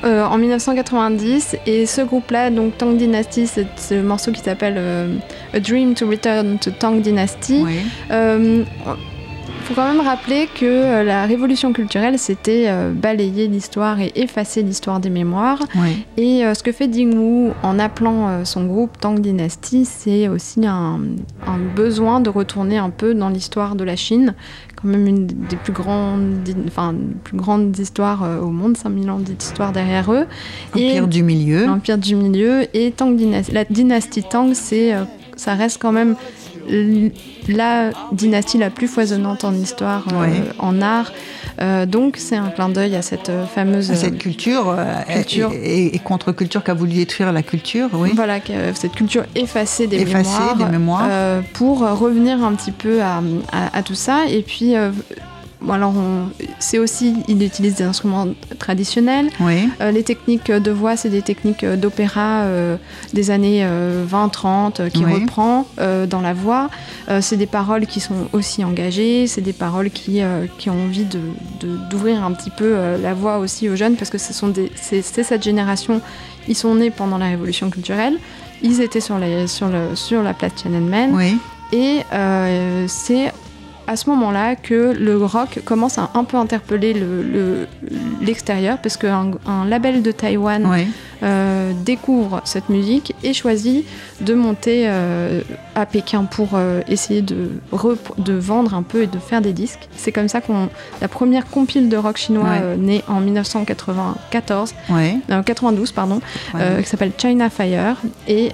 [0.04, 1.56] euh, en 1990.
[1.66, 5.16] Et ce groupe-là, donc Tang Dynasty, c'est ce morceau qui s'appelle euh,
[5.54, 7.62] A Dream to Return to Tang Dynasty.
[7.64, 7.78] Oui.
[8.12, 8.66] Euh,
[9.74, 14.62] faut quand même rappeler que euh, la révolution culturelle, c'était euh, balayer l'histoire et effacer
[14.64, 15.60] l'histoire des mémoires.
[15.76, 16.06] Oui.
[16.18, 20.28] Et euh, ce que fait Ding Wu en appelant euh, son groupe Tang Dynasty, c'est
[20.28, 21.00] aussi un,
[21.48, 24.34] un besoin de retourner un peu dans l'histoire de la Chine,
[24.76, 29.72] quand même une des plus grandes, enfin, plus grandes histoires au monde, 5000 ans d'histoire
[29.72, 30.26] derrière eux.
[30.74, 31.66] Empire Et- du milieu.
[31.66, 33.52] l'Empire du Milieu et Tang Dynasty.
[33.54, 34.94] La dynastie Tang, c'est,
[35.36, 36.16] ça reste quand même
[37.48, 40.28] la dynastie la plus foisonnante en histoire, euh,
[40.60, 41.12] en art.
[41.62, 43.92] Euh, donc c'est un clin d'œil à cette euh, fameuse.
[43.94, 44.76] Cette culture,
[45.08, 45.52] culture.
[45.54, 48.12] Et, contre-culture qui a voulu détruire la culture, oui.
[48.16, 48.40] Voilà,
[48.74, 51.10] cette culture effacée des Effacée mémoires, des mémoires.
[51.54, 53.22] pour revenir un petit peu à,
[53.52, 54.26] à- à tout ça.
[54.30, 54.74] Et puis,
[55.62, 55.94] bon, alors,
[56.60, 58.28] c'est aussi, il utilise des instruments
[58.60, 59.30] traditionnels.
[59.40, 59.70] Oui.
[59.82, 62.78] Euh, les techniques de voix, c'est des techniques euh, d'opéra euh,
[63.14, 65.14] des années 20-30 euh, qui Oui.
[65.14, 65.66] reprend
[66.10, 66.70] dans la voix.
[67.22, 70.22] C'est des paroles qui sont aussi engagées, c'est des paroles qui,
[70.58, 71.20] qui ont envie de-
[71.60, 74.72] de- d'ouvrir un petit peu la voix aussi aux jeunes parce que ce sont des,
[74.76, 76.02] c'est, cette génération,
[76.48, 78.18] ils sont nés pendant la révolution culturelle,
[78.62, 81.38] ils étaient sur, les, sur, le, sur la place Tiananmen Oui.
[81.74, 82.00] et
[82.88, 83.32] c'est
[83.92, 87.68] à ce moment-là que le rock commence à un peu interpeller le- le-
[88.22, 90.66] l'extérieur parce qu'un un label de Taïwan
[91.24, 93.86] euh, découvre cette musique et choisit
[94.22, 95.42] de monter euh,
[95.76, 97.50] à Pékin pour euh, essayer de,
[98.40, 99.90] vendre un peu et de faire des disques.
[99.98, 100.70] C'est comme ça qu'on
[101.02, 102.78] la première compile de rock chinois Ouais.
[102.78, 105.20] née en 1994, Oui.
[105.30, 106.22] non, 92 pardon,
[106.82, 108.52] qui s'appelle China Fire et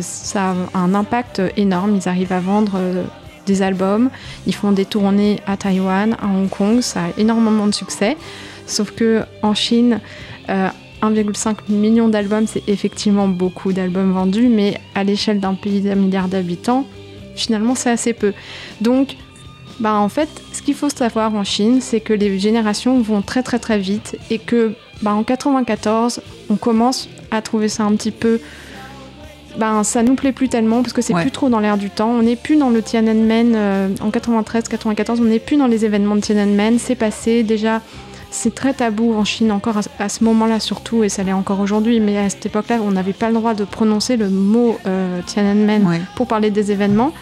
[0.00, 1.96] ça a un impact énorme.
[1.96, 2.78] Ils arrivent à vendre
[3.48, 4.10] des albums,
[4.46, 8.16] ils font des tournées à Taïwan, à Hong Kong, ça a énormément de succès.
[8.66, 10.00] Sauf que en Chine,
[10.50, 10.68] euh,
[11.02, 16.28] 1,5 million d'albums, c'est effectivement beaucoup d'albums vendus, mais à l'échelle d'un pays d'un milliard
[16.28, 16.84] d'habitants,
[17.34, 18.32] finalement c'est assez peu.
[18.80, 19.16] Donc,
[19.80, 23.42] bah en fait, ce qu'il faut savoir en Chine, c'est que les générations vont très
[23.42, 28.10] très très vite et que bah, en 94, on commence à trouver ça un petit
[28.10, 28.40] peu.
[29.58, 31.22] Ben, ça nous plaît plus tellement parce que c'est Ouais.
[31.22, 32.10] plus trop dans l'air du temps.
[32.10, 36.14] On n'est plus dans le Tiananmen euh, en 93-94, on n'est plus dans les événements
[36.16, 36.78] de Tiananmen.
[36.78, 37.80] C'est passé déjà.
[38.30, 41.60] C'est très tabou en Chine encore à, à ce moment-là surtout et ça l'est encore
[41.60, 41.98] aujourd'hui.
[41.98, 45.82] Mais à cette époque-là, on n'avait pas le droit de prononcer le mot euh, Tiananmen
[46.14, 47.12] pour parler des événements.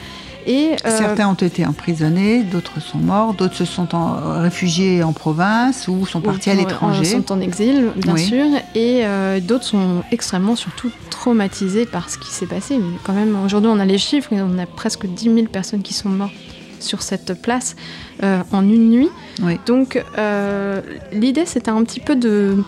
[0.48, 5.12] Et euh, Certains ont été emprisonnés, d'autres sont morts, d'autres se sont en- réfugiés en
[5.12, 7.04] province ou sont partis à l'étranger.
[7.04, 8.24] sont en exil, bien Oui.
[8.24, 8.44] sûr,
[8.76, 12.78] et euh, d'autres sont extrêmement, surtout, traumatisés par ce qui s'est passé.
[12.78, 15.94] Mais quand même, aujourd'hui, on a les chiffres, on a presque 10 000 personnes qui
[15.94, 16.32] sont mortes
[16.78, 17.74] sur cette place
[18.22, 19.08] euh, en une nuit.
[19.42, 19.58] Oui.
[19.66, 20.80] Donc, euh,
[21.12, 22.62] l'idée, c'était un petit peu de,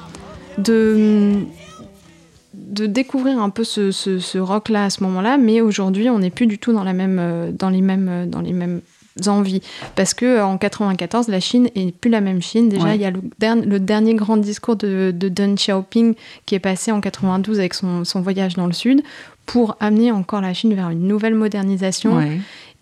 [0.59, 1.35] de,
[2.69, 6.31] de découvrir un peu ce, ce- ce rock-là à ce moment-là, mais aujourd'hui, on n'est
[6.31, 8.81] plus du tout dans, la même, euh, dans, les mêmes, euh, dans les mêmes
[9.27, 9.63] envies.
[9.97, 12.69] Parce que euh, en 94, la Chine est plus la même Chine.
[12.69, 12.95] Déjà, Ouais.
[12.95, 16.15] il y a le, der- le dernier grand discours de, de Deng Xiaoping
[16.47, 19.03] qui est passé en 92 avec son, son voyage dans le sud
[19.47, 22.21] pour amener encore la Chine vers une nouvelle modernisation.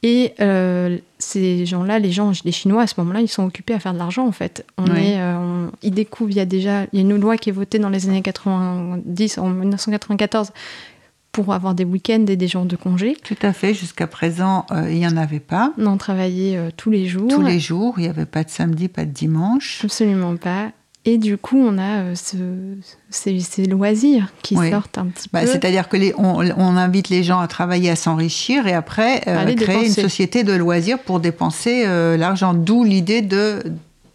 [0.09, 3.81] Et euh, ces gens-là, les gens, les Chinois à ce moment-là, ils sont occupés à
[3.81, 4.64] faire de l'argent en fait.
[4.79, 4.99] On Oui.
[5.01, 7.49] est, euh, on- ils découvrent, il y a déjà, il y a une loi qui
[7.49, 10.53] est votée dans les années 90, en 1994,
[11.33, 13.16] pour avoir des week-ends et des jours de congé.
[13.25, 13.75] Tout à fait.
[13.75, 15.73] Jusqu'à présent, euh, il n'y en avait pas.
[15.77, 17.29] On travaillait tous les jours.
[17.29, 19.81] Tous les jours, il n'y avait pas de samedi, pas de dimanche.
[19.85, 20.71] Absolument pas.
[21.09, 22.37] Et du coup, on a euh, ce,
[23.11, 24.71] ces, ces loisirs qui Oui.
[24.73, 25.47] sortent un petit Bah, peu.
[25.47, 29.45] C'est-à-dire que les, on, on invite les gens à travailler, à s'enrichir et après euh,
[29.45, 29.87] créer dépenser.
[29.87, 32.55] une société de loisirs pour dépenser euh, l'argent.
[32.55, 33.62] D'où l'idée de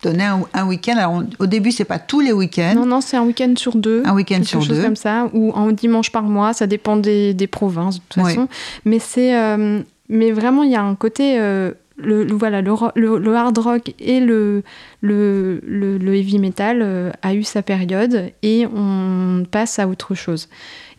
[0.04, 0.96] donner un, un week-end.
[0.98, 2.74] Alors, au début, c'est pas tous les week-ends.
[2.76, 4.04] Non, non, c'est un week-end sur deux.
[4.06, 4.84] Un week-end quelque sur chose deux.
[4.84, 8.30] comme ça, ou un dimanche par mois, ça dépend des, des provinces de toute Oui.
[8.34, 8.48] façon.
[8.84, 11.72] Mais c'est, euh, mais vraiment, il y a un côté, euh,
[12.04, 14.64] le, le- voilà, le, ro- le- le hard rock et le,
[15.04, 20.50] heavy metal euh, a eu sa période et on passe à autre chose.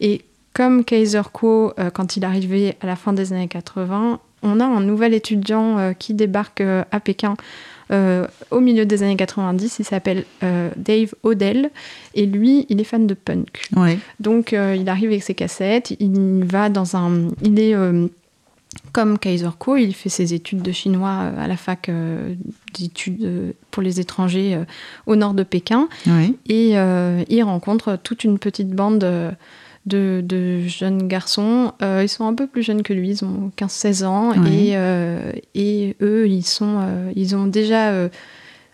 [0.01, 0.23] Et
[0.55, 4.65] comme Kaiser Kuo, euh, quand il arrivait à la fin des années 80, on a
[4.65, 7.37] un nouvel étudiant euh, qui débarque à Pékin
[7.91, 9.79] euh, au milieu des années 90.
[9.79, 11.71] Il s'appelle euh, Dave Odell
[12.15, 13.63] et lui, il est fan de punk.
[14.19, 17.29] Donc euh, il arrive avec ses cassettes, il va dans un...
[17.43, 17.75] Il est
[18.93, 22.35] comme Kaiser Kuo, il fait ses études de chinois euh, à la fac euh,
[22.75, 24.59] d'études euh, pour les étrangers
[25.07, 26.37] au nord de Pékin Oui.
[26.49, 28.99] et euh, il rencontre toute une petite bande
[29.87, 31.73] de, de jeunes garçons.
[31.83, 34.69] Euh, ils sont un peu plus jeunes que lui, ils ont 15-16 ans Oui.
[34.69, 36.81] et, euh, et eux, ils, sont,
[37.17, 38.09] ils ont déjà...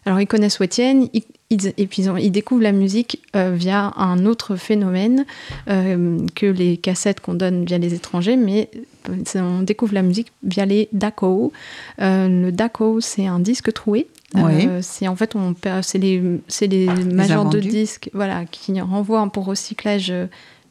[0.08, 3.52] Alors ils connaissent Wetienne, ils- ils- et puis ils, ont- ils découvrent la musique euh,
[3.54, 5.26] via un autre phénomène
[5.68, 8.70] euh, que les cassettes qu'on donne via les étrangers, mais
[9.10, 11.52] euh, on découvre la musique via les DACO.
[11.98, 14.06] Le DACO, c'est un disque troué.
[14.34, 14.66] Oui.
[14.82, 16.20] C'est en fait on c'est les
[16.66, 20.12] les majors de disques voilà qui renvoient pour recyclage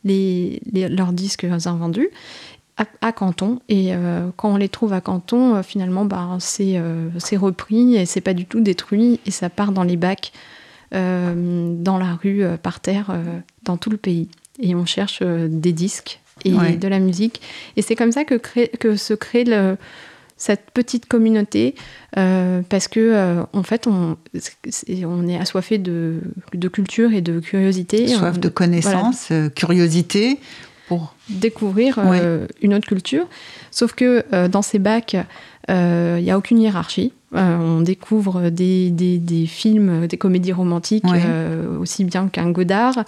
[0.03, 2.09] les, les- leurs disques invendus
[2.77, 3.59] à, à Canton.
[3.69, 7.95] Et euh, quand on les trouve à Canton euh, finalement bah, c'est euh, c'est repris
[7.95, 9.19] et c'est pas du tout détruit.
[9.25, 10.31] Et ça part dans les bacs
[10.91, 13.11] dans la rue par terre
[13.63, 14.29] dans tout le pays.
[14.61, 16.77] Et on cherche des disques et Ouais.
[16.77, 17.41] de la musique.
[17.75, 19.77] Et c'est comme ça que, crée- que se crée le-
[20.39, 21.73] cette petite communauté
[22.17, 24.17] euh, parce que euh, en fait on,
[25.27, 26.21] est assoiffé de,
[26.53, 28.07] de culture et de curiosité.
[28.07, 30.39] Soif de connaissance, euh, curiosité
[30.87, 31.13] pour.
[31.29, 33.25] découvrir euh, une autre culture.
[33.71, 35.15] Sauf que euh, dans ces bacs,
[35.69, 37.11] il n'y a aucune hiérarchie.
[37.35, 41.21] Euh, on découvre des, des- des films, des comédies romantiques, Ouais.
[41.25, 43.03] euh, aussi bien qu'un Godard.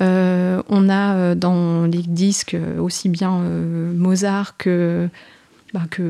[0.00, 5.10] Euh, on a euh, dans les disques euh, aussi bien euh, Mozart que,
[5.74, 6.02] bah, que,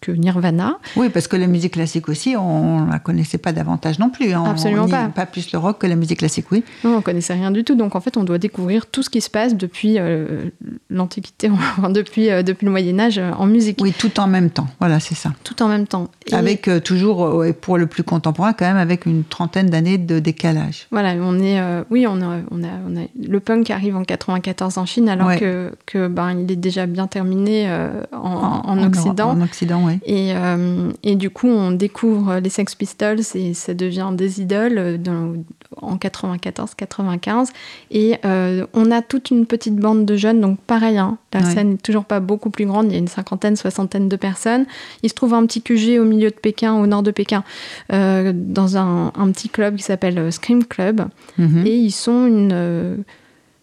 [0.00, 0.78] que Nirvana.
[0.96, 4.32] Oui, parce que la musique classique aussi, on ne la connaissait pas davantage non plus.
[4.32, 4.44] hein.
[4.46, 5.08] Absolument On pas.
[5.08, 6.62] Pas plus le rock que la musique classique, oui.
[6.84, 7.74] Non, on connaissait rien du tout.
[7.74, 10.50] Donc en fait, on doit découvrir tout ce qui se passe depuis euh,
[10.90, 14.50] l'Antiquité, enfin, depuis, euh, depuis le Moyen Âge euh, en musique, Oui, tout en même
[14.50, 14.68] temps.
[14.78, 15.32] Voilà, c'est ça.
[15.44, 16.08] tout en même temps.
[16.26, 20.18] Et- Avec euh, toujours, pour le plus contemporain, quand même, avec une trentaine d'années de
[20.18, 20.86] décalage.
[20.90, 24.78] Voilà, on est, oui, on a, on a, on a le punk arrive en 94
[24.78, 25.38] en Chine, alors Ouais.
[25.38, 27.68] que, que ben il est déjà bien terminé
[28.12, 28.18] en,
[28.64, 29.30] en Occident.
[29.30, 29.87] En, Occident, oui.
[30.04, 34.78] Et, euh, et du coup, on découvre les Sex Pistols et ça devient des idoles
[34.78, 35.34] euh, dans-
[35.80, 37.48] en 94-95.
[37.90, 41.54] Et euh, on a toute une petite bande de jeunes, donc pareil, hein, la Ouais.
[41.54, 44.66] scène n'est toujours pas beaucoup plus grande, il y a une cinquantaine, soixantaine de personnes.
[45.02, 47.44] Il se trouve un petit QG au milieu de Pékin, au nord de Pékin,
[47.92, 51.02] euh, dans un, un petit club qui s'appelle Scream Club.
[51.36, 51.66] Mhm.
[51.66, 53.04] Et ils sont une,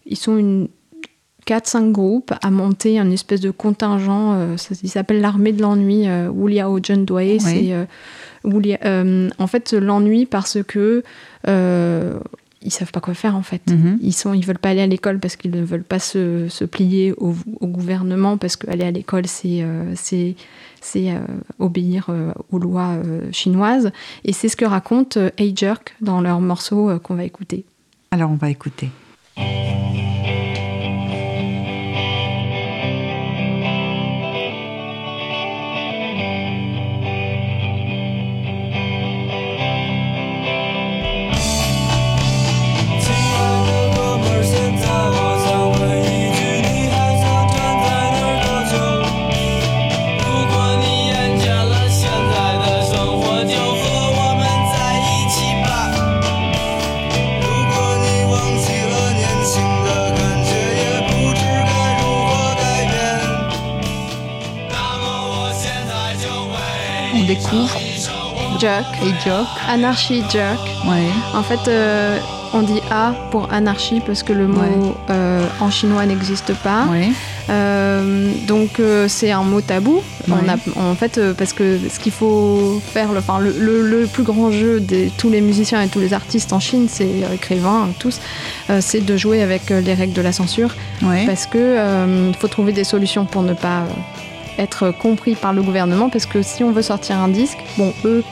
[0.06, 0.68] ils sont une
[1.46, 4.32] 4-5 groupes à monter un espèce de contingent.
[4.34, 6.08] euh, ça, il s'appelle l'armée de l'ennui.
[6.08, 7.38] Euh, Wuliao John Dway.
[7.38, 7.84] C'est euh,
[8.44, 11.02] Wulia- euh, en fait l'ennui parce que
[11.48, 12.18] euh,
[12.62, 13.62] ils savent pas quoi faire en fait.
[13.70, 13.98] Mhm.
[14.02, 16.64] Ils sont, ils veulent pas aller à l'école parce qu'ils ne veulent pas se, se
[16.64, 20.34] plier au, au gouvernement parce qu'aller à l'école c'est euh, c'est
[20.96, 21.18] euh,
[21.60, 22.94] obéir euh, aux lois
[23.30, 23.92] chinoises
[24.24, 27.64] et c'est ce que raconte Hey Jerk dans leur morceau qu'on va écouter.
[28.10, 28.88] Alors, on va écouter.
[68.58, 69.46] Jerk, et Jock.
[69.68, 70.58] Anarchy Jerk.
[70.86, 71.06] Ouais.
[71.34, 72.18] En fait, euh,
[72.54, 74.94] on dit A pour anarchie parce que le mot Ouais.
[75.10, 76.84] euh, en chinois n'existe pas.
[76.90, 77.10] Ouais.
[77.50, 80.02] Euh, donc c'est un mot tabou.
[80.28, 80.40] On Ouais.
[80.50, 84.22] a, en fait, parce que ce qu'il faut faire, le, enfin, le, le- le plus
[84.24, 88.20] grand jeu de tous les musiciens et tous les artistes en Chine, c'est écrivains, tous,
[88.80, 90.74] c'est de jouer avec les règles de la censure.
[91.02, 91.24] Ouais.
[91.26, 91.76] Parce que
[92.38, 93.82] faut trouver des solutions pour ne pas
[94.58, 96.08] être compris par le gouvernement.
[96.08, 98.24] Parce que si on veut sortir un disque, bon, eux,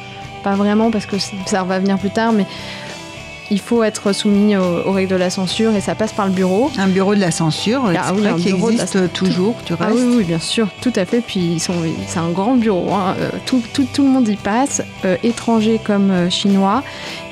[0.45, 2.47] pas vraiment, parce que ça va venir plus tard, mais
[3.51, 6.33] il faut être soumis aux, aux règles de la censure et ça passe par le
[6.33, 6.71] bureau.
[6.79, 9.99] Un bureau de la censure, Ah c'est oui, qui la- existe toujours, tu Ah restes.
[9.99, 11.21] oui, oui, bien sûr, tout à fait.
[11.21, 11.75] Puis ils sont,
[12.07, 12.91] c'est un grand bureau.
[12.95, 13.15] hein.
[13.21, 16.83] Euh, Tout, tout, tout le monde y passe, euh, étrangers comme euh, chinois.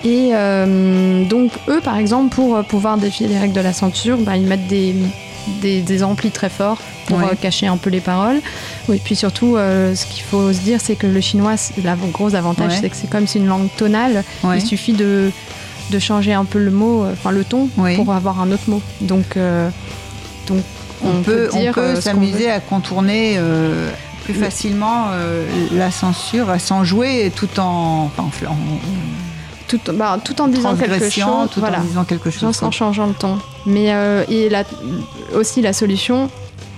[0.04, 4.36] Et euh, donc eux, par exemple, pour pouvoir défier les règles de la censure, bah,
[4.36, 4.94] ils mettent des,
[5.60, 7.24] des, des amplis très forts pour Ouais.
[7.32, 8.40] euh, cacher un peu les paroles.
[8.88, 12.34] Oui, puis surtout, euh, ce qu'il faut se dire, c'est que le chinois, le gros
[12.34, 12.78] avantage, Ouais.
[12.80, 14.24] c'est que c'est comme c'est une langue tonale.
[14.44, 14.58] Ouais.
[14.58, 15.30] Il suffit de,
[15.90, 18.80] de changer un peu le mot, euh, enfin le ton, pour avoir un autre mot.
[19.00, 19.68] Donc, euh,
[20.46, 20.62] donc
[21.04, 23.90] On, peut, on peut s'amuser à contourner euh,
[24.24, 28.56] plus Le- facilement euh, la censure, à s'en jouer tout en, enfin, en, en
[29.78, 32.48] tout, bah, tout en disant quelque chose, tout voilà, en disant quelque chose.
[32.48, 33.38] Juste en changeant le ton.
[33.66, 34.64] Mais euh, et la-
[35.34, 36.28] aussi la solution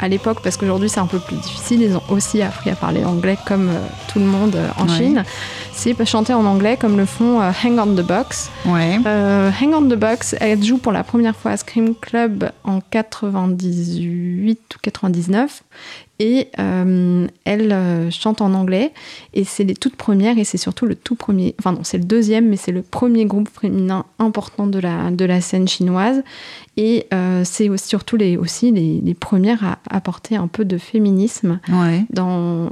[0.01, 3.05] à l'époque, parce qu'aujourd'hui c'est un peu plus difficile, ils ont aussi appris à parler
[3.05, 3.79] anglais comme euh,
[4.13, 4.87] tout le monde euh, en.
[4.89, 5.25] Chine.
[5.75, 8.51] C'est chanter en anglais comme le font euh, Hang on the Box.
[8.67, 8.99] Ouais.
[9.07, 12.81] Euh, Hang on the Box, elle joue pour la première fois à Scream Club en
[12.81, 15.63] 98 ou 99
[16.21, 18.93] et euh, elle chante en anglais
[19.33, 22.05] et c'est les toutes premières et c'est surtout le tout premier, enfin non c'est le
[22.05, 26.23] deuxième mais c'est le premier groupe féminin important de la, de la scène chinoise
[26.77, 30.79] et euh, c'est aussi, surtout les, aussi les, les premières à apporter un peu de
[30.79, 32.05] féminisme Ouais.
[32.11, 32.71] dans,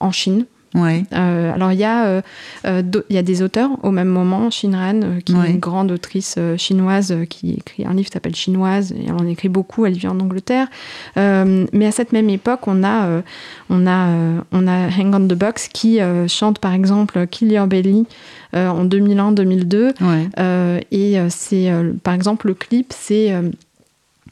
[0.00, 0.44] en Chine.
[0.74, 1.04] Ouais.
[1.14, 2.20] Euh, alors il y, a, euh,
[2.66, 5.48] euh, y a des auteurs au même moment, Shinran, euh, qui Ouais.
[5.48, 9.26] est une grande autrice chinoise qui écrit un livre qui s'appelle Chinoise, et elle en
[9.26, 10.66] écrit beaucoup, elle vit en Angleterre.
[11.16, 13.22] Mais à cette même époque, on a,
[13.70, 14.08] on a,
[14.52, 15.98] on a Hang on the Box qui
[16.28, 18.06] chante par exemple Kill Your Belly
[18.52, 19.94] en 2001-2002.
[20.02, 20.28] Ouais.
[20.38, 21.70] Euh, et c'est,
[22.02, 23.32] par exemple, le clip, c'est.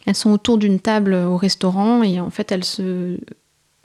[0.07, 3.16] elles sont autour d'une table au restaurant et en fait, elles se,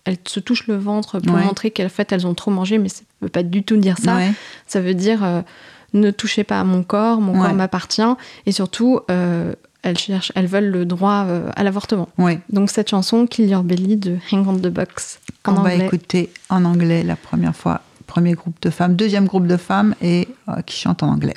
[0.06, 1.44] elles se touchent le ventre pour Ouais.
[1.44, 3.98] montrer qu'en fait, elles ont trop mangé, mais ça ne veut pas du tout dire
[3.98, 4.16] ça.
[4.16, 4.32] Ouais.
[4.68, 5.42] Ça veut dire euh,
[5.94, 7.48] ne touchez pas à mon corps, mon Ouais.
[7.48, 8.02] corps m'appartient.
[8.46, 12.10] Et surtout, euh, elles, cherchent, elles veulent le droit euh, à l'avortement.
[12.18, 12.40] Ouais.
[12.50, 15.20] Donc, cette chanson, Kill Your Belly de Hang on the Box.
[15.46, 17.82] En On va écouter en anglais la première fois.
[18.08, 21.36] Premier groupe de femmes, deuxième groupe de femmes et euh, qui chantent en anglais.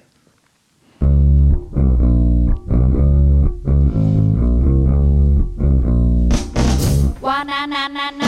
[7.23, 8.24] Wa na na na na.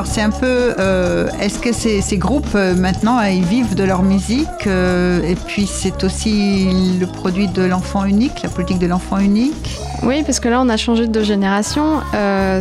[0.00, 3.84] Alors c'est un peu, euh, est-ce que ces, groupes euh, maintenant euh, ils vivent de
[3.84, 9.18] leur musique et puis c'est aussi le produit de l'enfant unique, la politique de l'enfant
[9.18, 9.78] unique?
[10.02, 12.00] Oui, parce que là, on a changé de génération.
[12.14, 12.60] Euh,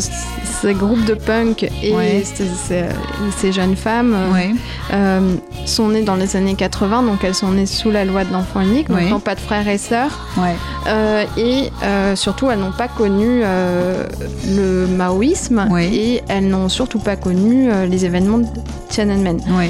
[0.61, 2.23] ces groupes de punk et Ouais.
[2.25, 2.83] ces, ces-
[3.37, 4.51] ces jeunes femmes euh, Ouais.
[4.93, 5.35] euh,
[5.65, 8.59] sont nées dans les années 80, donc elles sont nées sous la loi de l'enfant
[8.59, 9.09] unique, donc Oui.
[9.09, 10.27] n'ont pas de frères et sœurs.
[10.37, 10.53] Ouais.
[10.87, 11.69] Euh, et
[12.15, 18.39] surtout, elles n'ont pas connu le maoïsme et elles n'ont surtout pas connu les événements
[18.39, 18.47] de
[18.89, 19.37] Tiananmen.
[19.57, 19.69] Ouais.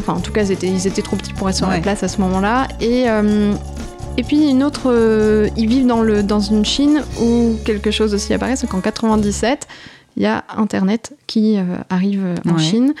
[0.00, 1.80] Enfin, en tout cas, ils étaient, ils étaient trop petits pour être sur la Ouais.
[1.80, 2.66] place à ce moment-là.
[2.80, 3.04] Et,
[4.18, 4.82] et puis, une autre.
[4.90, 8.80] euh, ils vivent dans, le, dans une Chine où quelque chose aussi apparaît c'est qu'en
[8.80, 9.66] 97,
[10.16, 12.58] il y a Internet qui euh, arrive en Ouais.
[12.62, 12.94] Chine.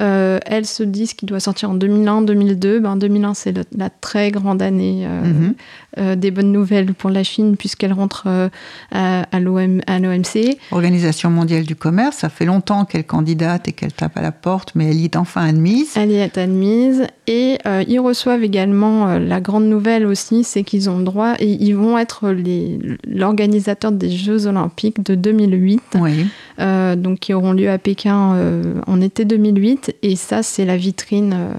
[0.00, 2.80] Euh, elles se disent qu'il doit sortir en 2001-2002.
[2.80, 5.54] Ben, 2001, c'est la très grande année euh, Mhm.
[5.98, 8.48] euh, des bonnes nouvelles pour la Chine, puisqu'elle rentre euh,
[8.92, 10.56] à, à l'OM à l'OMC.
[10.70, 14.72] Organisation mondiale du commerce, ça fait longtemps qu'elle candidate et qu'elle tape à la porte,
[14.74, 15.92] mais elle y est enfin admise.
[15.96, 20.98] Elle y est admise et ils reçoivent également la grande nouvelle aussi, c'est qu'ils ont
[20.98, 22.32] le droit et ils vont être
[23.06, 26.26] l'organisateur des Jeux Olympiques de 2008, Oui.
[26.60, 30.76] euh, donc qui auront lieu à Pékin euh, en été 2008 et ça c'est la
[30.76, 31.52] vitrine euh,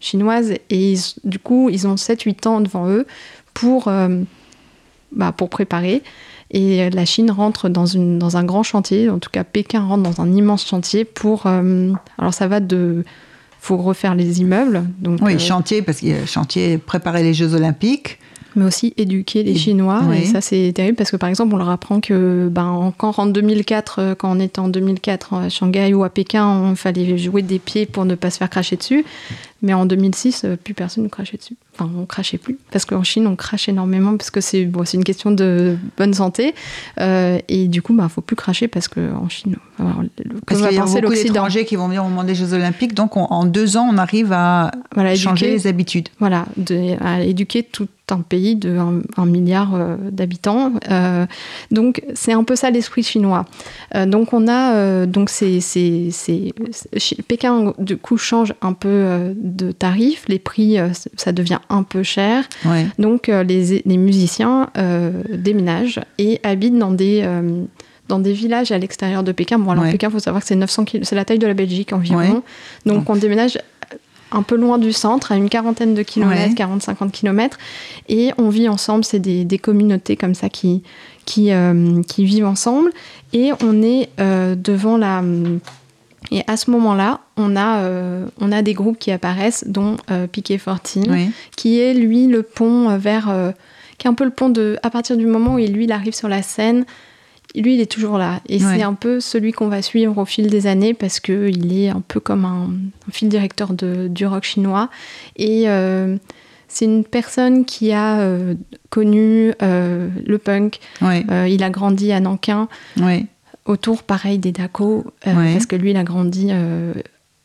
[0.00, 3.06] chinoise et ils- du coup ils ont 7-8 ans devant eux
[3.54, 4.22] pour, euh,
[5.12, 6.02] bah, pour préparer.
[6.54, 10.02] Et la Chine rentre dans, une, dans un grand chantier, en tout cas Pékin rentre
[10.02, 11.46] dans un immense chantier pour...
[11.46, 13.04] euh, alors ça va de...
[13.58, 17.54] faut refaire les immeubles, donc, Oui, chantier, parce qu'il y a chantier préparer les Jeux
[17.54, 18.18] Olympiques.
[18.56, 20.00] Mais aussi éduquer les Chinois.
[20.08, 20.22] oui.
[20.22, 23.26] Et ça, c'est terrible parce que, par exemple, on leur apprend que ben, encore en
[23.26, 27.42] 2004, euh, quand on était en 2004 à Shanghai ou à Pékin, on fallait jouer
[27.42, 29.04] des pieds pour ne pas se faire cracher dessus.
[29.62, 31.56] Mais en 2006, euh, plus personne ne crachait dessus.
[31.74, 32.58] Enfin, on crachait plus.
[32.72, 36.54] Parce qu'en Chine, on crache énormément parce que c'est bon, une question de bonne santé.
[37.00, 40.60] Euh, et du coup, il ben, faut plus cracher parce qu'en Chine, alors, le- Parce
[40.60, 42.94] qu'il y a beaucoup d'étrangers qui vont venir au moment des Jeux Olympiques.
[42.94, 45.62] Donc, on- en deux ans, on arrive à Voilà, changer éduquer.
[45.62, 46.08] les habitudes.
[46.18, 50.72] Voilà, de, à éduquer tout un pays de un, un milliard euh, d'habitants.
[50.90, 51.24] Euh,
[51.70, 53.46] donc c'est un peu ça l'esprit chinois.
[54.06, 55.60] Donc on a donc c'est
[57.28, 62.02] Pékin du coup change un peu de tarif, les prix euh, ça devient un peu
[62.02, 62.44] cher.
[62.64, 62.86] Ouais.
[62.98, 67.24] Donc euh, les, les musiciens euh, déménagent et habitent dans des
[68.08, 69.58] dans des villages à l'extérieur de Pékin.
[69.58, 69.92] Bon, alors Ouais.
[69.92, 72.18] Pékin, il faut savoir que c'est 900 km, c'est la taille de la Belgique environ.
[72.18, 72.32] Ouais.
[72.86, 73.58] Donc on déménage
[74.34, 76.76] un peu loin du centre, à une quarantaine de kilomètres, Ouais.
[76.78, 77.58] 40-50 kilomètres,
[78.08, 79.04] et on vit ensemble.
[79.04, 80.82] C'est des, des communautés comme ça qui
[81.26, 82.90] qui, euh, qui vivent ensemble,
[83.32, 85.22] et on est euh, devant la
[86.34, 90.26] et à ce moment-là, on a, euh, on a des groupes qui apparaissent, dont euh,
[90.26, 91.30] Piquet 14, Oui.
[91.56, 93.50] qui est lui le pont vers euh,
[93.98, 95.92] qui est un peu le pont de à partir du moment où il, lui il
[95.92, 96.84] arrive sur la scène
[97.54, 98.76] lui il est toujours là et Ouais.
[98.78, 101.90] c'est un peu celui qu'on va suivre au fil des années parce que il est
[101.90, 102.70] un peu comme un,
[103.08, 104.88] un fil directeur de, du rock chinois
[105.36, 106.16] et euh,
[106.68, 108.54] c'est une personne qui a euh,
[108.88, 110.78] connu euh, le punk.
[111.02, 112.68] Euh, il a grandi à Nankin,
[112.98, 113.26] oui,
[113.64, 115.52] autour, pareil, des Daco, euh, Ouais.
[115.52, 116.92] parce que lui, il a grandi euh,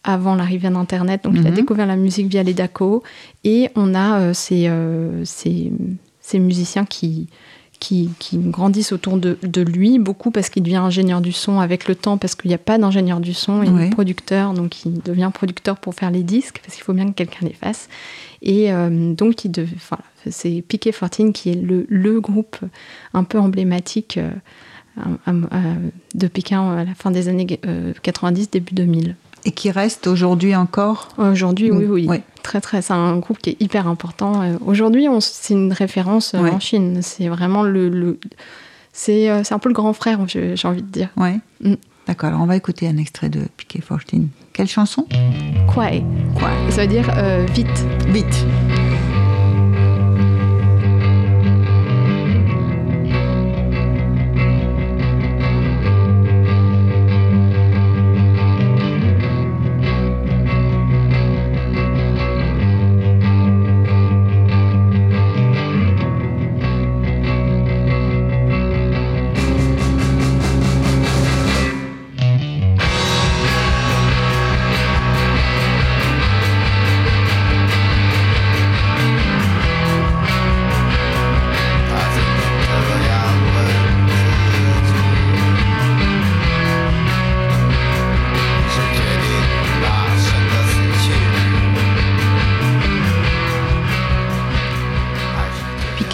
[0.04, 1.56] avant l'arrivée d'Internet, donc il a Mhm.
[1.56, 3.04] découvert la musique via les Daco.
[3.44, 4.70] Et on a euh, ces,
[5.26, 5.72] ces-
[6.22, 7.28] ces musiciens qui,
[7.80, 11.88] qui, qui grandissent autour de, de lui, beaucoup parce qu'il devient ingénieur du son avec
[11.88, 13.86] le temps, parce qu'il n'y a pas d'ingénieur du son Ouais.
[13.90, 17.12] de producteur, donc il devient producteur pour faire les disques, parce qu'il faut bien que
[17.14, 17.88] quelqu'un les fasse.
[18.42, 19.98] Et euh, donc, il dev- enfin,
[20.30, 22.58] c'est Piquet 14 qui est le, le groupe
[23.14, 24.20] un peu emblématique
[26.16, 29.16] de Pékin à la fin des années euh, 90, début 2000.
[29.46, 31.10] Et qui reste aujourd'hui encore.
[31.18, 32.08] Aujourd'hui, oui, oui.
[32.08, 32.22] Ouais.
[32.44, 32.82] Très, très.
[32.82, 34.42] C'est un groupe qui est hyper important.
[34.42, 36.50] Euh, Aujourd'hui, c'est une référence euh, Ouais.
[36.52, 37.00] en Chine.
[37.02, 37.88] C'est vraiment le.
[37.90, 38.20] le-
[38.92, 41.10] c'est euh, un peu le grand frère, j'ai envie de dire.
[41.18, 41.40] Ouais.
[41.62, 41.76] Mm.
[42.08, 44.24] D'accord, alors on va écouter un extrait de Piquet 14.
[44.54, 45.06] Quelle chanson?
[45.68, 46.04] Kwai.
[46.36, 47.86] Quoi Ça veut dire euh, vite.
[48.08, 48.46] Vite.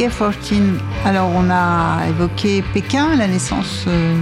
[0.10, 0.62] Piquet 14.
[1.06, 4.16] Alors on a évoqué Pékin, la naissance euh,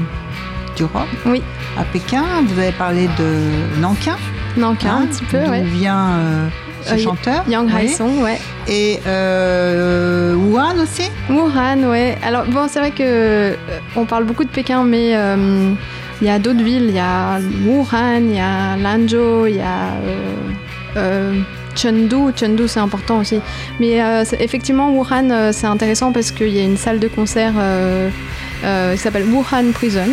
[0.75, 1.41] du rock Oui.
[1.79, 2.23] à Pékin.
[2.47, 4.17] Vous avez parlé de Nankin,
[4.57, 5.61] Nankin, hein, un petit peu, d'où ouais.
[5.63, 6.47] vient euh,
[6.86, 7.43] ce Euh, chanteur.
[7.47, 7.82] Yang oui.
[7.86, 8.39] Haisong, ouais.
[8.67, 12.17] Et euh, Wuhan aussi Wuhan, ouais.
[12.23, 13.55] Alors, bon, c'est vrai que
[13.95, 15.11] on parle beaucoup de Pékin, mais
[16.21, 16.88] il y a d'autres villes.
[16.89, 19.93] Il y a Wuhan, il y a Lanzhou, il y a
[21.76, 22.32] Chengdu.
[22.36, 23.39] Chengdu, c'est important aussi.
[23.80, 27.53] Mais euh, effectivement, Wuhan, euh, c'est intéressant parce qu'il y a une salle de concert
[28.64, 30.07] euh, qui s'appelle Wuhan Prison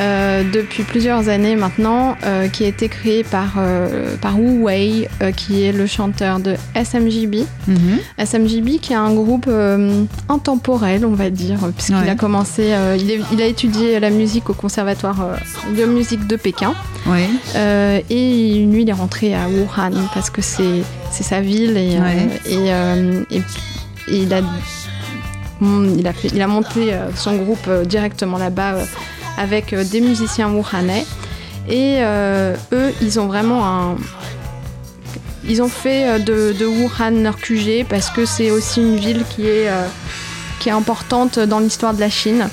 [0.00, 5.08] euh, depuis plusieurs années maintenant, euh, qui a été créée par, euh, par Wu Wei,
[5.36, 7.44] qui est le chanteur de SMGB.
[7.68, 7.98] Mhm.
[8.24, 9.48] SMGB qui est un groupe
[10.28, 12.08] intemporel, on va dire, puisqu'il Ouais.
[12.10, 15.36] a commencé, il, est- il a étudié la musique au conservatoire
[15.76, 16.74] de musique de Pékin,
[17.56, 22.28] et lui il est rentré à Wuhan parce que c'est sa ville et, euh, Ouais.
[22.46, 23.42] et, euh, et-
[24.08, 24.46] et il a mm,
[25.62, 28.84] il a monté euh, son groupe euh, directement là-bas euh,
[29.38, 31.06] avec des musiciens wuhanais
[31.68, 33.96] et eux ils ont vraiment un
[35.48, 39.70] ils ont fait de, Wuhan leur QG parce que c'est aussi une ville qui est,
[40.60, 42.48] qui est importante dans l'histoire de la Chine.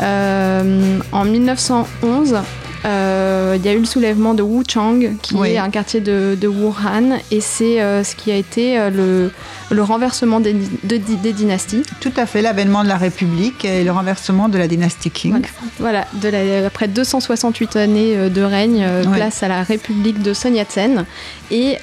[0.00, 2.36] En 1911,
[2.84, 5.50] euh, il y a eu le soulèvement de Wuchang, qui Oui.
[5.50, 9.30] est un quartier de, de Wuhan, et c'est euh, ce qui a été euh, le,
[9.74, 11.82] le renversement des, de- des dynasties.
[12.00, 15.42] Tout à fait, l'avènement de la République et le renversement de la dynastie Qing.
[15.78, 21.04] Voilà, de la- après 268 années de règne, place à la République de Sun Yat-sen.
[21.50, 21.76] Et,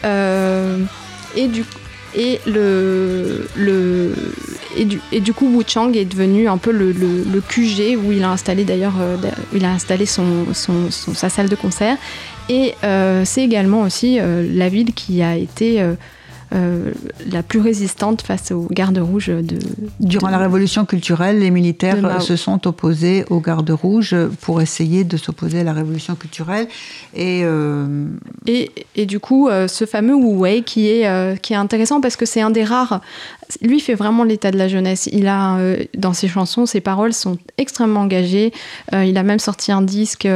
[1.35, 1.63] et, du,
[2.15, 3.45] et, le,
[5.11, 8.63] du, coup, Wu Chang est devenu un peu le, le, QG où il a installé
[8.63, 9.17] d'ailleurs euh,
[10.53, 11.97] sa salle de concert.
[12.47, 15.83] Et euh, c'est également aussi euh, la ville qui a été
[16.55, 16.91] euh,
[17.31, 19.57] la plus résistante face aux gardes rouges de,
[19.99, 25.03] Durant de- la révolution culturelle, les militaires se sont opposés aux gardes rouges pour essayer
[25.03, 26.67] de s'opposer à la révolution culturelle.
[27.13, 28.05] Et euh,
[28.47, 32.15] Et, et du coup, euh, ce fameux Wu Wei qui est, qui est intéressant parce
[32.15, 33.01] que c'est un des rares.
[33.61, 35.07] Lui fait vraiment l'état de la jeunesse.
[35.11, 35.59] Il a,
[35.95, 38.51] dans ses chansons, ses paroles sont extrêmement engagées.
[38.91, 40.27] Il a même sorti un disque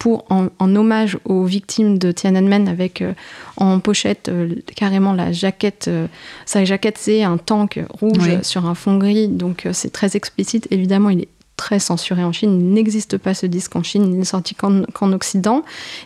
[0.00, 3.12] pour, en, en hommage aux victimes de Tiananmen avec euh,
[3.58, 5.86] en pochette euh, carrément la jaquette.
[5.88, 6.06] euh,
[6.46, 8.38] sa jaquette, c'est un tank rouge Oui.
[8.42, 9.28] sur un fond gris.
[9.28, 10.66] Donc c'est très explicite.
[10.70, 12.58] Évidemment, il est très censuré en Chine.
[12.58, 14.04] Il n'existe pas ce disque en Chine.
[14.10, 15.62] Il n'est sorti qu'en Occident.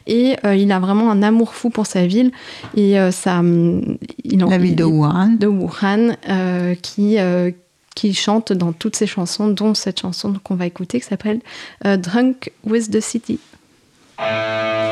[0.08, 2.32] Et euh, il a vraiment un amour fou pour sa ville.
[2.76, 3.40] Et euh, ça,
[4.24, 5.36] il en- la ville de Wuhan.
[5.38, 7.18] de Wuhan, euh, qui,
[7.94, 11.38] qui chante dans toutes ses chansons, dont cette chanson qu'on va écouter qui s'appelle
[11.84, 13.38] Drunk with the City.
[14.16, 14.83] Drunk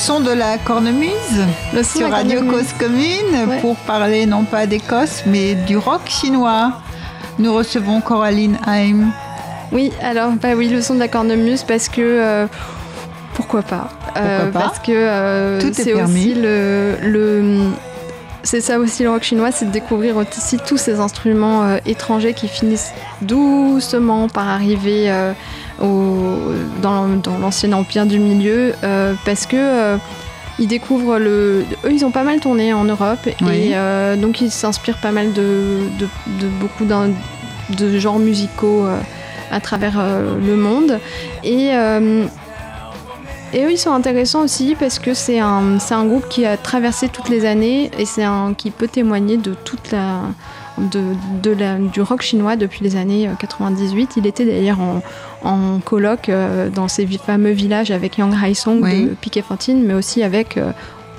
[0.00, 1.10] son de la cornemuse
[1.74, 2.40] Le son sur de la Radio.
[2.42, 3.60] Cause Commune Ouais.
[3.60, 6.72] pour parler non pas d'Écosse mais du rock chinois.
[7.38, 9.10] Nous recevons Coraline Haim.
[9.72, 12.46] Oui, alors bah oui, le son de la cornemuse parce que euh,
[13.34, 17.68] pourquoi pas Euh, pas Parce que euh, c'est aussi le, le
[18.42, 22.32] c'est ça aussi le rock chinois, c'est de découvrir aussi tous ces instruments euh, étrangers
[22.34, 22.92] qui finissent
[23.22, 25.12] doucement par arriver
[25.80, 26.38] au,
[26.82, 29.96] dans, dans l'ancien empire du milieu euh, parce que euh,
[30.58, 31.64] ils découvrent le.
[31.84, 33.56] Eux, ils ont pas mal tourné en Europe Oui.
[33.56, 36.06] et euh, donc ils s'inspirent pas mal de, de,
[36.40, 38.98] de beaucoup de genres musicaux euh,
[39.50, 40.98] à travers euh, le monde.
[41.44, 41.70] Et,
[43.52, 46.56] et eux, ils sont intéressants aussi parce que c'est un, c'est un groupe qui a
[46.56, 50.20] traversé toutes les années et c'est un qui peut témoigner de toute la.
[50.90, 51.02] De,
[51.42, 54.12] de la- du rock chinois depuis les années euh, 98.
[54.16, 55.02] Il était d'ailleurs en,
[55.42, 59.04] en colloque euh, dans ces fameux villages avec Yang Haisong Oui.
[59.04, 60.72] de Piquet Fantine, mais aussi avec euh,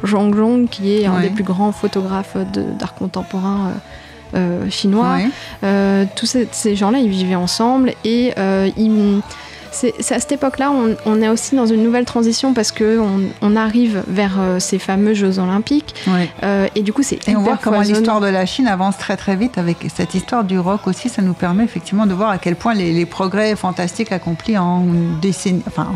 [0.06, 1.24] Zhang Zhong, qui est un Oui.
[1.24, 2.36] des plus grands photographes
[2.80, 3.72] d'art contemporain
[4.34, 5.16] euh, euh, chinois.
[5.18, 5.30] Ouais.
[5.64, 9.22] Euh, tous ces, ces gens-là, ils vivaient ensemble et euh, ils-
[9.72, 13.22] c'est à cette époque-là, on, on est aussi dans une nouvelle transition parce que on,
[13.42, 16.30] on arrive vers euh, ces fameux Jeux Olympiques Ouais.
[16.44, 19.18] euh, et du coup c'est Et on voit comment l'histoire de la Chine avance très
[19.18, 21.10] très vite avec cette histoire du rock aussi.
[21.10, 24.86] Ça nous permet effectivement de voir à quel point les, les progrès fantastiques accomplis en
[25.22, 25.88] décennie, enfin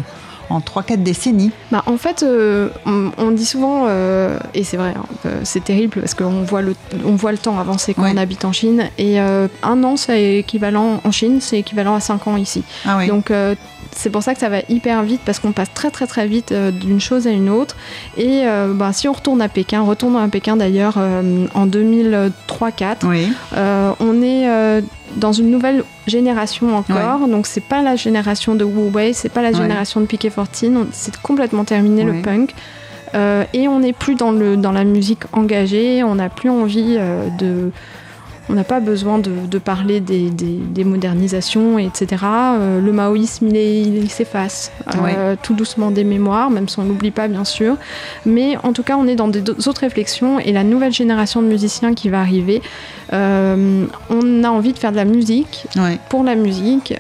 [0.49, 1.51] en 3-4 décennies.
[1.71, 5.99] Bah, en fait, euh, on, on dit souvent, euh, et c'est vrai, hein, c'est terrible
[6.01, 6.75] parce qu'on voit le,
[7.05, 8.11] on voit le temps avancer quand Ouais.
[8.13, 8.89] on habite en Chine.
[8.97, 12.63] Et euh, un an, c'est équivalent en Chine, c'est équivalent à cinq ans ici.
[12.85, 13.07] Ah oui.
[13.07, 13.31] Donc
[13.97, 16.53] c'est pour ça que ça va hyper vite parce qu'on passe très très très vite
[16.53, 17.77] d'une chose à une autre.
[18.17, 23.05] Et euh, bah, si on retourne à Pékin, retournons à Pékin d'ailleurs euh, en 2003-4,
[23.05, 23.29] oui.
[23.55, 24.83] euh, on est
[25.15, 27.27] dans une nouvelle génération encore.
[27.27, 29.55] Donc c'est pas la génération de Wu Wei, c'est pas la Ouais.
[29.55, 30.71] génération de Piquet 14.
[30.75, 32.11] on- C'est complètement terminé Ouais.
[32.17, 32.53] le punk.
[33.13, 36.95] Euh, et on n'est plus dans, le, dans la musique engagée, on n'a plus envie
[36.99, 37.71] euh, de...
[38.49, 42.23] On n'a pas besoin de, de parler des, des- des modernisations, etc.
[42.25, 44.71] Euh, le maoïsme, il, s'efface
[45.17, 47.75] euh, tout doucement des mémoires, même si on l'oublie pas, bien sûr.
[48.25, 51.47] Mais en tout cas, on est dans des autres réflexions et la nouvelle génération de
[51.47, 52.61] musiciens qui va arriver,
[53.13, 55.97] euh, on a envie de faire de la musique Ouais.
[56.09, 56.93] pour la musique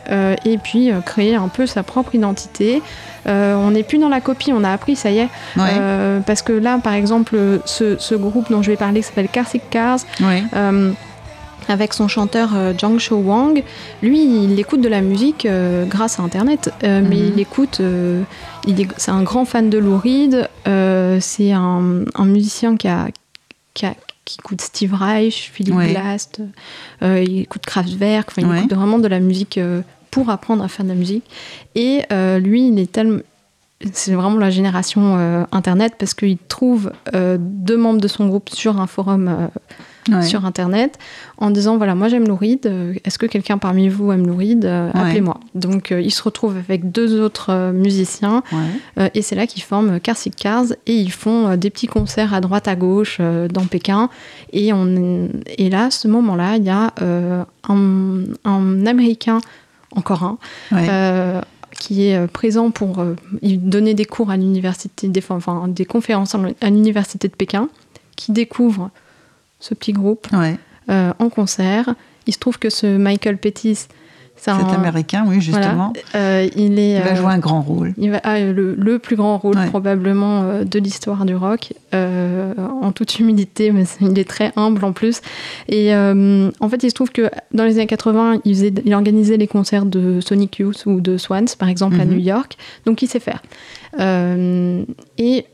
[0.45, 2.81] et puis créer un peu sa propre identité.
[3.27, 5.29] On n'est plus dans la copie, on a appris, ça y est.
[5.57, 6.21] Ouais.
[6.25, 9.63] Parce que là, par exemple, ce, ce groupe dont je vais parler qui s'appelle Karsic
[9.69, 9.99] Cars,
[11.67, 13.63] avec son chanteur euh, Zhang Shou Wang,
[14.01, 17.31] lui, il écoute de la musique euh, grâce à Internet, euh, mais Mhm.
[17.33, 18.21] il écoute, euh,
[18.67, 22.87] il est, c'est un grand fan de Lou Reed, euh, c'est un, un musicien qui
[22.87, 23.07] a,
[23.73, 23.95] qui a-
[24.25, 25.95] qui écoute Steve Reich, Philip Ouais.
[27.03, 28.57] Euh, il écoute Kraftwerk, enfin, il Ouais.
[28.59, 31.23] écoute vraiment de la musique euh, pour apprendre à faire de la musique.
[31.75, 33.19] Et euh, lui, il est tellement
[33.93, 38.87] c'est vraiment la génération internet parce qu'il trouve deux membres de son groupe sur un
[38.87, 39.49] forum
[40.09, 40.21] Ouais.
[40.21, 40.99] sur internet
[41.39, 44.37] en disant voilà moi j'aime Lou Reed euh, est-ce que quelqu'un parmi vous aime Lou
[44.37, 44.99] Reed Euh, Ouais.
[45.01, 48.43] appelez-moi donc euh, il se retrouve avec deux autres euh, musiciens
[48.97, 49.09] Ouais.
[49.15, 52.67] et c'est là qu'ils forment Carsick Cars et ils font des petits concerts à droite
[52.67, 54.09] à gauche dans Pékin
[54.53, 56.93] et on et là à ce moment-là il y a
[57.67, 59.39] un, un américain
[59.95, 60.37] encore un
[61.79, 66.69] qui est présent pour euh, donner des cours à l'université, des, enfin des conférences à
[66.69, 67.67] l'université de Pékin,
[68.15, 68.91] qui découvre
[69.59, 70.57] ce petit groupe Ouais.
[70.89, 71.95] euh, en concert.
[72.27, 73.87] Il se trouve que ce Michael Pettis,
[74.37, 75.93] c'est un, américain, oui, justement.
[76.13, 77.93] voilà, euh, il est Il va euh, jouer un grand rôle.
[77.97, 79.67] il va, ah, le, le plus grand rôle Ouais.
[79.67, 85.21] probablement de l'histoire du rock, en toute humilité, mais il est très humble en plus.
[85.69, 89.37] Et en fait, il se trouve que dans les années 80, il, faisait, il organisait
[89.37, 92.11] les concerts de Sonic Youth ou de Swans, par exemple, à Mhm.
[92.11, 93.41] New York, donc il sait faire.
[95.17, 95.45] Et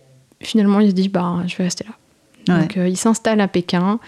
[0.42, 1.94] finalement, il se dit, bah, je vais rester là.
[2.48, 2.60] Ouais.
[2.62, 4.00] Donc euh, il s'installe à Pékin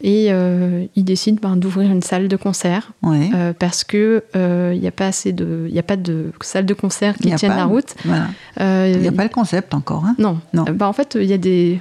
[0.00, 3.30] et euh, il décide ben, d'ouvrir une salle de concert Ouais.
[3.34, 6.66] euh, parce que euh, il n'y a pas assez de, il a pas de salle
[6.66, 7.94] de concert qui tienne pas- la route.
[8.04, 8.26] Voilà.
[8.60, 10.04] Euh, Il n'y a pas le concept encore.
[10.04, 10.16] Hein?
[10.18, 10.40] non.
[10.52, 10.64] Non.
[10.68, 11.78] Euh, bah, en fait, il y a des,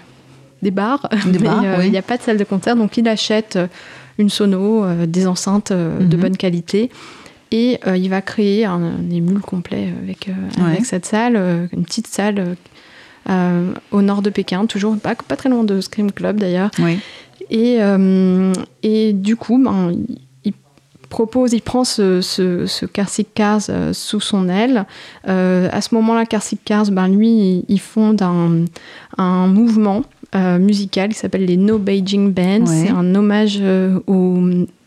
[0.62, 1.86] des bars, Des mais euh, oui.
[1.88, 2.76] il n'y a pas de salle de concert.
[2.76, 3.68] Donc, il achète euh,
[4.20, 6.22] une sono, euh, des enceintes euh, de Mhm.
[6.22, 6.92] bonne qualité.
[7.52, 10.32] Et euh, il va créer un, un émule complet avec, euh,
[10.64, 10.72] Ouais.
[10.72, 12.56] avec cette salle, euh, une petite salle euh, euh,
[13.28, 16.72] au nord de Pékin, toujours pas, pas très loin de Scream Club d'ailleurs.
[16.80, 17.00] Oui.
[17.50, 18.54] Et, euh,
[18.84, 19.94] et du coup, ben,
[21.14, 24.86] propose, il prend ce, ce, ce Cars euh, sous son aile.
[25.28, 28.66] Euh, à ce moment-là, Karsic Cars, ben, lui, il, il fonde un,
[29.20, 30.02] un mouvement
[30.36, 32.62] euh, musical qui s'appelle les No Beijing Band.
[32.66, 32.86] Ouais.
[32.86, 34.38] C'est un hommage euh, au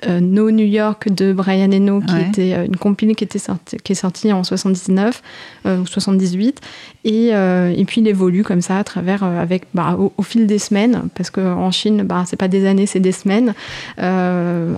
[0.09, 2.29] euh, No New York de Brian Eno, qui Ouais.
[2.29, 5.23] était une compilée qui, était sorti- qui est sortie en 79
[5.67, 6.61] euh, ou 78.
[7.05, 10.59] Et, et puis il évolue comme ça à travers, avec, bah, au, au fil des
[10.59, 13.55] semaines, parce qu'en Chine, bah, c'est pas des années, c'est des semaines,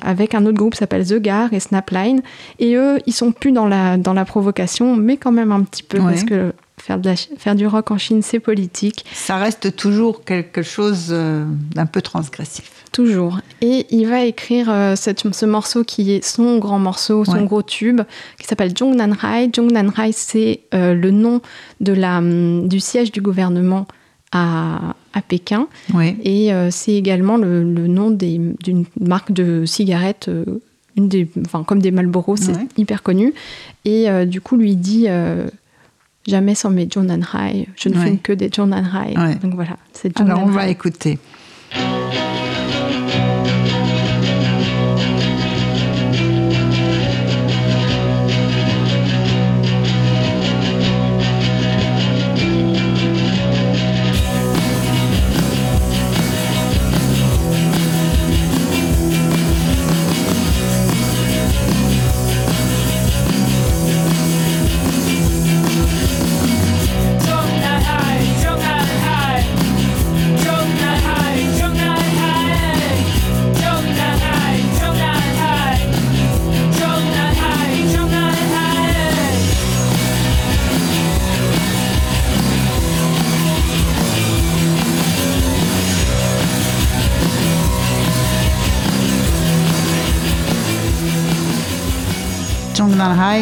[0.02, 2.20] avec un autre groupe qui s'appelle The Gar et Snapline.
[2.58, 5.82] Et eux, ils sont plus dans la, dans la provocation, mais quand même un petit
[5.82, 6.12] peu, Ouais.
[6.12, 6.52] parce que
[6.88, 9.04] faire, de la chi- faire du rock en Chine, c'est politique.
[9.12, 12.72] Ça reste toujours quelque chose euh, d'un peu transgressif.
[12.92, 13.40] Toujours.
[13.60, 17.44] Et il va écrire euh, cette- ce morceau qui est son grand morceau, son Ouais.
[17.44, 18.00] gros tube,
[18.40, 19.50] qui s'appelle Zhongnanhai.
[19.54, 21.42] Zhongnanhai, c'est euh, le nom
[21.80, 23.86] de la, hum, du siège du gouvernement
[24.32, 25.68] à, à Pékin.
[26.24, 28.54] Et euh, c'est également le, le nom d'une
[28.98, 30.30] marque de cigarettes,
[30.96, 32.66] une des, enfin, comme des Marlboro, c'est Ouais.
[32.78, 33.34] hyper connu.
[33.84, 35.06] Et du coup, lui dit
[36.28, 38.04] jamais sans mes Zhongnanhai, je ne Ouais.
[38.06, 39.16] fume que des Zhongnanhai.
[39.18, 39.34] Ouais.
[39.36, 41.18] Donc voilà, c'est Alors on va écouter.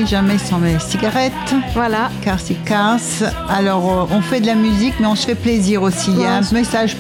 [0.06, 1.32] Jamais sans mes cigarettes.
[1.74, 3.24] Voilà, car c'est casse.
[3.48, 6.10] Alors, euh, on fait de la musique, mais on se fait plaisir aussi.
[6.12, 6.96] Il y a un message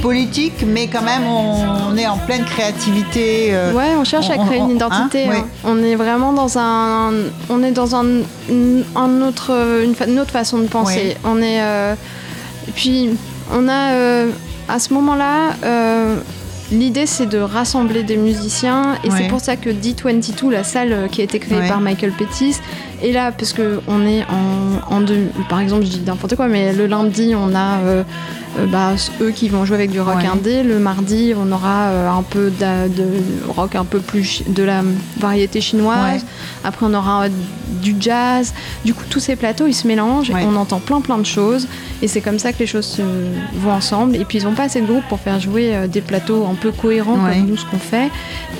[0.00, 3.50] politique, mais quand même, on, est en pleine créativité.
[3.52, 5.28] euh, Ouais, on cherche à créer on- une identité.
[5.28, 5.46] hein, hein.
[5.64, 7.12] On est vraiment dans un,
[7.50, 8.04] on est dans un,
[8.96, 9.52] un autre,
[9.84, 11.16] une, autre façon de penser.
[11.24, 11.94] On est, euh,
[12.68, 13.10] et puis
[13.52, 14.30] on a euh,
[14.68, 15.50] à ce moment-là,
[16.72, 19.14] l'idée c'est de rassembler des musiciens et Ouais.
[19.18, 21.68] c'est pour ça que D22, la salle euh, qui a été créée Ouais.
[21.68, 22.56] par Michael Pettis,
[23.02, 26.48] est là parce que on est en, en deux, par exemple, je dis n'importe quoi,
[26.48, 28.02] mais le lundi on a euh,
[28.58, 30.26] euh, bah, eux qui vont jouer avec du rock Ouais.
[30.26, 30.62] indé.
[30.62, 33.02] Le mardi, on aura euh, un peu de,
[33.48, 34.82] rock un peu plus de la
[35.18, 36.24] variété chinoise.
[36.64, 37.26] Après, on aura
[37.82, 38.52] du jazz.
[38.84, 40.30] Du coup, tous ces plateaux, ils se mélangent.
[40.30, 40.44] Ouais.
[40.46, 41.66] On entend plein plein de choses.
[42.02, 43.02] Et c'est comme ça que les choses se
[43.54, 44.16] vont ensemble.
[44.16, 46.54] Et puis, ils n'ont pas assez de groupes pour faire jouer euh, des plateaux un
[46.54, 47.34] peu cohérents Ouais.
[47.38, 48.10] comme nous, ce qu'on fait.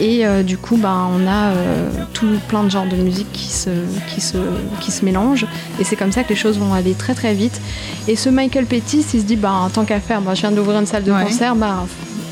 [0.00, 3.48] Et euh, du coup, ben, on a euh, tout plein de genres de musique qui
[3.48, 3.70] se,
[4.14, 4.38] qui, se,
[4.80, 5.46] qui se mélangent.
[5.80, 7.60] Et c'est comme ça que les choses vont aller très très vite.
[8.08, 10.78] Et ce Michael Pettis, il se dit, bah, tant qu'à faire, bah, je viens d'ouvrir
[10.80, 11.24] une salle de Ouais.
[11.24, 11.84] concert, bah,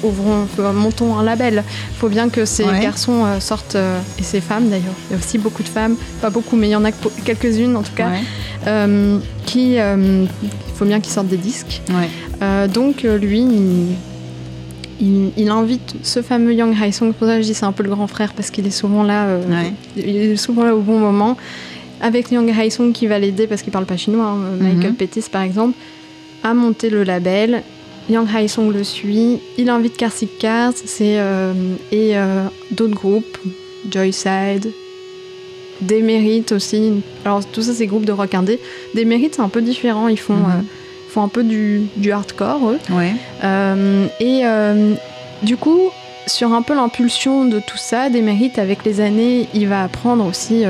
[0.03, 1.62] ouvrons, montons un label.
[1.92, 2.80] Il faut bien que ces Ouais.
[2.80, 5.96] garçons euh, sortent, euh, et ces femmes d'ailleurs, il y a aussi beaucoup de femmes,
[6.20, 6.92] pas beaucoup, mais il y en a
[7.24, 8.20] quelques-unes en tout cas, Ouais,
[8.66, 11.82] euh, qui, euh, il faut bien qu'ils sortent des disques.
[11.90, 12.09] ouais.
[12.42, 13.86] Euh, donc lui, il,
[15.01, 17.82] il- il invite ce fameux Yang Hae-sung, pour ça que je dis c'est un peu
[17.82, 19.26] le grand frère parce qu'il est souvent là,
[19.96, 21.36] il est souvent là au bon moment,
[22.01, 24.96] avec Yang Hae-sung qui va l'aider parce qu'il parle pas chinois, hein, Michael Mhm.
[24.96, 25.74] Pettis par exemple,
[26.42, 27.62] à monter le label.
[28.09, 31.53] Yang Hae-sung le suit, il invite Karsik Kars c'est, euh,
[31.92, 33.38] et euh, d'autres groupes,
[33.90, 34.70] Joyside,
[35.80, 36.92] Démérite aussi.
[37.24, 38.59] Alors tout ça c'est groupes de rock indé.
[38.94, 40.44] Démérite c'est un peu différent, ils font, Mhm.
[40.44, 40.62] euh,
[41.09, 42.78] font un peu du, du hardcore eux.
[42.94, 43.12] Ouais.
[43.44, 44.42] Euh, et
[45.42, 45.80] du coup,
[46.26, 50.26] sur un peu l'impulsion de tout ça, des mérites avec les années, il va apprendre
[50.26, 50.64] aussi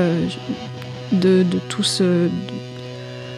[1.11, 2.03] de, de tout ce.
[2.03, 2.29] de-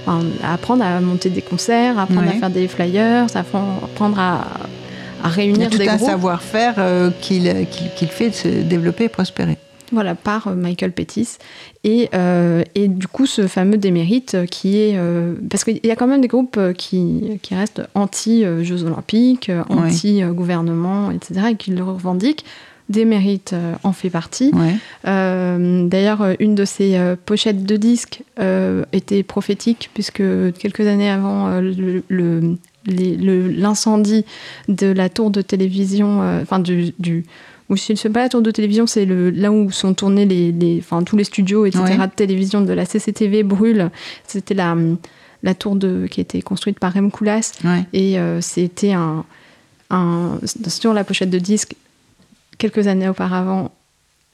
[0.06, 2.36] enfin, apprendre à monter des concerts, apprendre Ouais.
[2.36, 4.42] à faire des flyers, apprendre apprendre à,
[5.24, 6.10] à Il y réunir a tout des un groupes.
[6.10, 7.44] savoir-faire euh, qu'il
[8.10, 9.58] fait de se développer et prospérer.
[9.92, 11.38] Voilà, par euh, Michael Pettis.
[11.84, 14.94] Et, euh, et du coup, ce fameux démérite qui est...
[14.96, 19.52] euh, parce qu'il y a quand même des groupes qui, qui restent anti-Jeux olympiques,
[20.14, 22.46] anti-gouvernement, etc., et qui le revendiquent.
[22.90, 24.52] Démérite euh, en fait partie.
[24.54, 24.76] Ouais.
[25.08, 30.22] Euh, D'ailleurs, euh, une de ses euh, pochettes de disques euh, était prophétique, puisque
[30.60, 34.26] quelques années avant le- le- l'incendie
[34.68, 37.24] de la tour de télévision, enfin du, du
[37.70, 40.80] ou si c'est pas la tour de télévision, c'est là où sont tournés les, les-
[40.80, 41.84] enfin tous les studios, etc.
[41.86, 41.98] Ouais.
[42.08, 43.90] de télévision de la CCTV brûlent.
[44.28, 44.76] C'était la
[45.44, 47.84] la tour de qui a été construite par Rem Koolhaas Ouais.
[47.94, 49.24] et c'était un,
[49.90, 51.76] un sur la pochette de disque
[52.58, 53.72] quelques années auparavant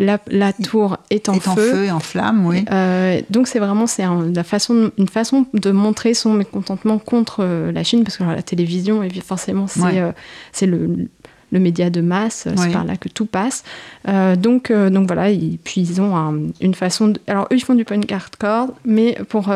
[0.02, 1.72] la, la tour est en est en feu.
[1.72, 2.64] feu et en flamme, oui.
[2.72, 7.40] Euh, donc c'est vraiment c'est un- la façon, une façon de montrer son mécontentement contre
[7.42, 10.00] euh, la Chine, parce que alors, la télévision, forcément, c'est Ouais.
[10.00, 10.12] euh,
[10.54, 11.10] c'est le,
[11.52, 12.72] le média de masse, c'est Ouais.
[12.72, 13.64] par là que tout passe.
[14.08, 17.10] Euh, donc, donc voilà, et puis ils ont un- une façon...
[17.10, 19.52] De, alors eux, ils font du punk hardcore, mais pour...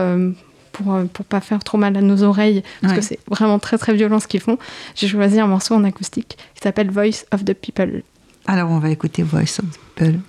[0.73, 2.99] pour, pour pas faire trop mal à nos oreilles, parce Ouais.
[2.99, 4.57] que c'est vraiment très très violent ce qu'ils font,
[4.95, 8.01] j'ai choisi un morceau en acoustique qui s'appelle Voice of the People.
[8.45, 10.19] Alors, on va écouter Voice of People.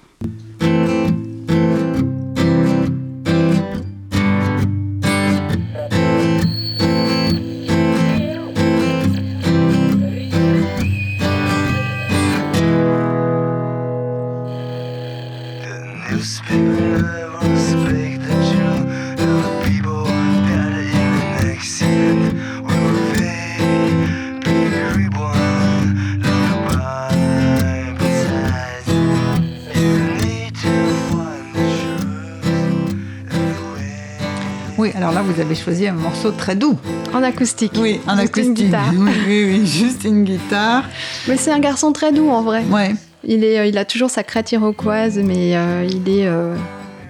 [35.55, 36.76] Choisi un morceau très doux.
[37.12, 37.72] En acoustique.
[37.76, 38.55] Oui, en Juste une acoustique.
[38.55, 38.92] guitare.
[38.96, 40.84] Oui, oui, oui, juste une guitare.
[41.28, 42.62] Mais c'est un garçon très doux en vrai.
[42.70, 42.94] Ouais,
[43.24, 46.26] Il, est, euh, il a toujours sa crête iroquoise, mais euh, il est.
[46.26, 46.55] euh,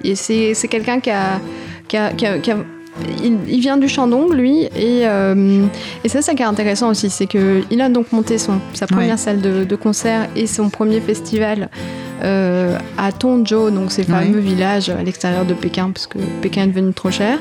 [0.03, 1.41] et c'est, c'est quelqu'un qui a.
[1.89, 2.59] qui a- qui a- qui a-
[3.25, 5.67] il, il vient du Shandong, lui, et, euh,
[6.05, 9.11] et c'est ça qui est intéressant aussi, c'est qu'il a donc monté son, sa première
[9.13, 9.17] Ouais.
[9.17, 11.71] salle de, de concert et son premier festival
[12.23, 16.67] euh, à Tongzhou, donc ces fameux villages à l'extérieur de Pékin, parce que Pékin est
[16.69, 17.41] devenu trop cher.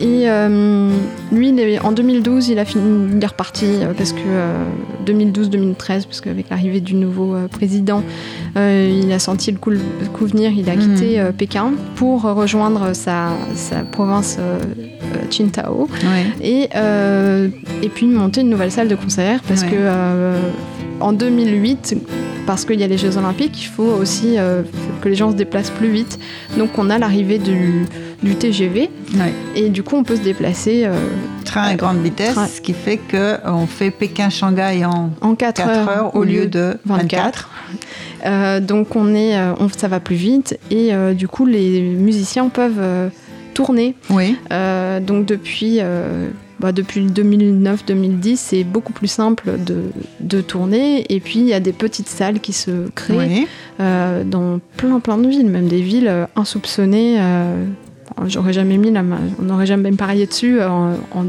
[0.00, 0.90] Et euh,
[1.30, 4.54] lui, il est- en 2012, il, a fini, il est reparti euh, parce que euh,
[5.06, 8.02] 2012-2013, parce qu'avec l'arrivée du nouveau euh, président,
[8.56, 9.78] euh, il a senti le coup, le
[10.12, 10.80] coup venir, il a Mhm.
[10.94, 14.58] quitté euh, Pékin pour rejoindre sa, sa province euh,
[15.14, 16.46] euh, Qingdao ouais.
[16.46, 17.48] et, euh,
[17.82, 19.68] et puis monter une nouvelle salle de concert parce Ouais.
[19.68, 20.38] que euh,
[21.00, 21.96] en 2008,
[22.46, 24.62] parce qu'il y a les Jeux Olympiques, il faut aussi euh,
[25.02, 26.18] que les gens se déplacent plus vite.
[26.58, 27.84] Donc on a l'arrivée du,
[28.22, 29.32] du TGV ouais.
[29.56, 30.92] et du coup on peut se déplacer euh,
[31.44, 32.46] Train à grande vitesse, train.
[32.46, 37.48] ce qui fait qu'on fait Pékin-Shanghai en en 4, 4 heures, au lieu de 24.
[38.26, 41.80] Euh, donc on est, euh, on- ça va plus vite et euh, du coup les
[41.80, 43.08] musiciens peuvent euh,
[43.54, 43.94] tourner.
[44.10, 46.28] Oui, Euh, donc depuis, euh,
[46.60, 49.82] bah, depuis 2009-2010, c'est beaucoup plus simple de,
[50.20, 51.04] de tourner.
[51.12, 53.46] Et puis il y a des petites salles qui se créent oui.
[53.80, 57.16] euh, dans plein plein de villes, même des villes euh, insoupçonnées.
[57.18, 57.64] euh,
[58.26, 61.26] J'aurais jamais mis la main, on n'aurait jamais parié dessus euh, en, en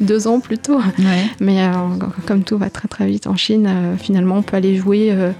[0.00, 0.78] deux ans plus tôt.
[0.78, 1.24] Ouais.
[1.40, 1.72] Mais euh,
[2.26, 5.32] comme tout va très très vite en Chine, euh, finalement on peut aller jouer euh,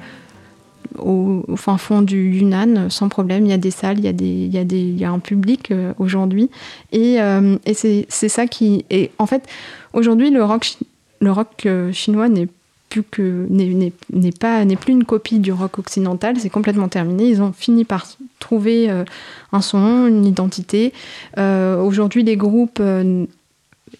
[0.98, 3.46] au, au fin fond du Yunnan sans problème.
[3.46, 5.04] Il y a des salles, il y a, des, il y a, des, il y
[5.04, 6.50] a un public aujourd'hui.
[6.92, 7.16] Et,
[7.64, 8.84] et c'est ça qui.
[8.90, 9.46] Et en fait,
[9.92, 10.76] aujourd'hui, le rock,
[11.20, 12.48] le rock chinois n'est
[12.90, 13.92] plus que n'est-
[14.38, 18.06] pas n'est plus une copie du rock occidental c'est complètement terminé ils ont fini par
[18.40, 19.04] trouver euh,
[19.52, 20.92] un son une identité
[21.38, 23.24] Euh, aujourd'hui les groupes euh,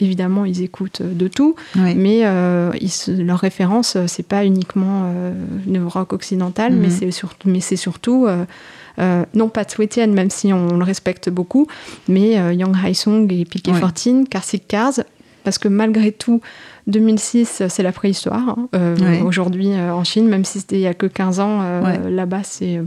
[0.01, 1.95] évidemment ils écoutent de tout Oui.
[1.95, 5.33] mais euh, ils leur référence, c'est pas uniquement euh,
[5.67, 6.81] le rock occidental, Mhm.
[6.81, 11.29] mais c'est surtout, mais c'est surtout euh, non pas Etienne, même si on le respecte
[11.31, 11.67] beaucoup,
[12.09, 13.81] mais Yang Haisung et Piquet Ouais.
[13.81, 15.01] 14, Classic Cars,
[15.45, 16.41] parce que malgré tout,
[16.87, 18.49] 2006, euh, c'est la préhistoire.
[18.49, 19.23] hein, euh, Ouais.
[19.23, 22.11] Aujourd'hui, euh, en Chine, même si c'était il y a que 15 ans, euh, Ouais.
[22.11, 22.81] là-bas, c'est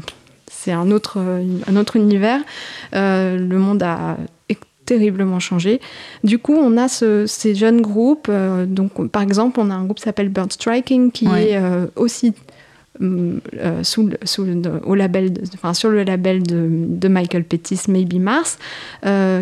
[0.52, 1.20] c'est un autre,
[1.68, 2.40] un autre univers.
[2.96, 4.18] Euh, le monde a
[4.86, 5.80] terriblement changé.
[6.26, 8.28] Du coup, on a ce- ces jeunes groupes.
[8.30, 11.52] euh, donc, on- par exemple, on a un groupe qui s'appelle Bird Striking qui Ouais.
[11.52, 12.34] est euh, aussi
[13.82, 14.46] sous, sous
[14.86, 18.58] au label, de- enfin, sur le label de, de Michael Pettis, Maybe Mars,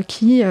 [0.07, 0.43] qui,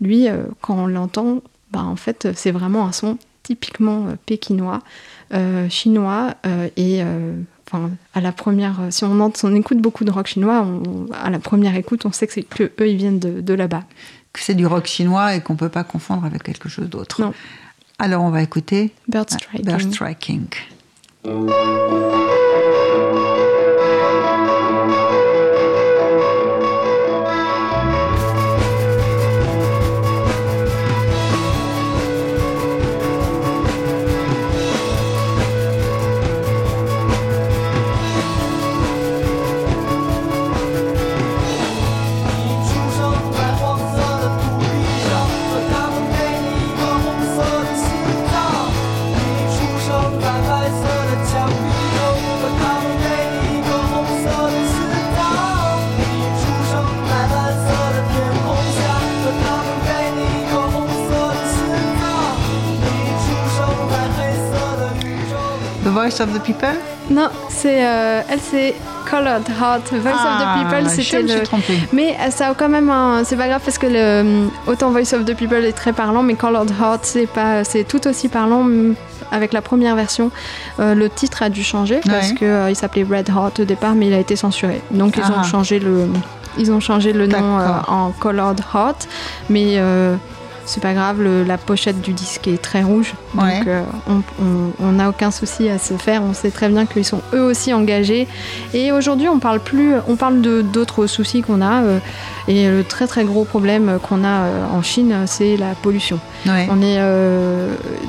[0.00, 0.26] lui,
[0.60, 1.40] quand on l'entend,
[1.72, 4.80] bah, en fait, c'est vraiment un son typiquement euh, pékinois,
[5.32, 7.32] euh, chinois, euh, et euh,
[7.66, 11.74] enfin, à la première, si on, écoute beaucoup de rock chinois, on- à la première
[11.76, 13.84] écoute, on sait que, eux, ils viennent de, de là-bas.
[14.32, 17.20] Que c'est du rock chinois et qu'on peut pas confondre avec quelque chose d'autre.
[17.22, 17.32] Non.
[17.98, 19.64] Alors, on va écouter Bird Striking.
[19.64, 20.46] Bird Striking.
[66.08, 66.68] Voice of the People?
[67.10, 68.74] Non, c'est, euh, elle, c'est
[69.10, 69.92] Colored Heart.
[69.92, 71.42] Voice of the People, Ah, je c'était me suis le.
[71.44, 71.78] trompée.
[71.92, 73.24] Mais euh, ça a quand même un.
[73.24, 76.34] C'est pas grave parce que le, autant Voice of the People est très parlant, mais
[76.34, 78.62] Colored Heart, c'est pas, c'est tout aussi parlant.
[78.64, 78.94] mm,
[79.30, 80.30] Avec la première version,
[80.80, 82.34] Euh, le titre a dû changer parce Ouais.
[82.36, 84.80] que euh, il s'appelait Red Heart au départ, mais il a été censuré.
[84.90, 85.40] Donc ils Ah.
[85.40, 86.08] ont changé le,
[86.56, 89.06] ils ont changé le nom euh, en Colored Heart,
[89.50, 90.14] mais euh,
[90.68, 91.20] c'est pas grave.
[91.22, 93.82] le- la pochette du disque est très rouge, donc euh,
[94.80, 96.22] on- n'a aucun souci à se faire.
[96.22, 98.26] On sait très bien qu'ils sont eux aussi engagés.
[98.74, 101.82] Et aujourd'hui, on parle plus, on parle de d'autres soucis qu'on a.
[101.82, 101.98] euh,
[102.48, 106.18] et le très très gros problème qu'on a euh, en Chine, c'est la pollution.
[106.46, 106.66] Ouais.
[106.70, 106.98] On est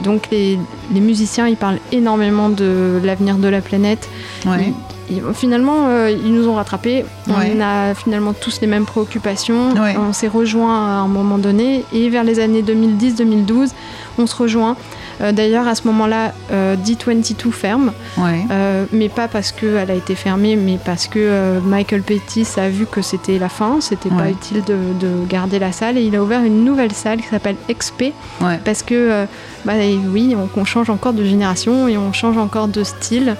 [0.03, 0.57] donc les,
[0.93, 4.07] les musiciens, ils parlent énormément de l'avenir de la planète.
[4.45, 4.67] Ouais.
[4.67, 4.73] Ils-
[5.09, 7.05] ils- finalement, euh, ils nous ont rattrapés.
[7.27, 7.53] Ouais.
[7.55, 9.71] On a finalement tous les mêmes préoccupations.
[9.73, 9.95] Ouais.
[9.97, 11.85] On s'est rejoints à un moment donné.
[11.93, 13.71] Et vers les années 2010-2012,
[14.17, 14.75] on se rejoint.
[15.21, 17.91] Euh, D'ailleurs, à ce moment-là, euh, D22 ferme.
[18.17, 18.45] Ouais.
[18.51, 22.85] Euh, mais pas parce qu'elle a été fermée, mais parce que Michael Pettis a vu
[22.85, 26.21] que c'était la fin, c'était pas utile de, de garder la salle et il a
[26.23, 28.59] ouvert une nouvelle salle qui s'appelle XP Ouais.
[28.63, 29.25] parce que
[29.65, 29.73] bah,
[30.13, 33.35] oui, on, on change encore de génération et on change encore de style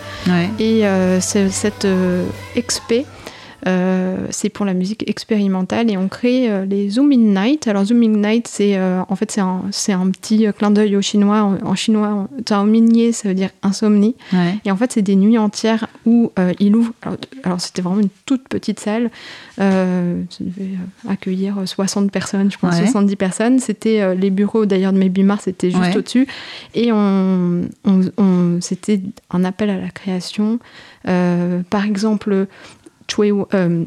[0.60, 0.84] et
[1.22, 1.88] ce- cette
[2.58, 3.06] XP
[4.32, 7.68] c'est pour la musique expérimentale et on crée euh, les Zooming Night.
[7.68, 10.96] Alors Zooming Night, c'est euh, en fait c'est un, c'est un petit euh, clin d'œil
[10.96, 11.42] au chinois.
[11.44, 14.16] En, en chinois, Taominier, ça veut dire insomnie.
[14.34, 14.56] Ouais.
[14.66, 16.94] Et en fait, c'est des nuits entières où euh, il ouvre.
[17.02, 19.12] Alors, alors, c'était vraiment une toute petite salle.
[19.60, 22.86] Euh, ça devait euh, accueillir 60 personnes, je pense, Ouais.
[22.86, 23.60] 70 personnes.
[23.60, 25.98] C'était euh, les bureaux d'ailleurs de Maybe Mars, c'était juste Ouais.
[25.98, 26.28] au-dessus.
[26.76, 29.02] Et on, on- on- c'était
[29.32, 30.60] un appel à la création.
[31.08, 32.48] Euh, par exemple,
[33.10, 33.84] Choi, euh,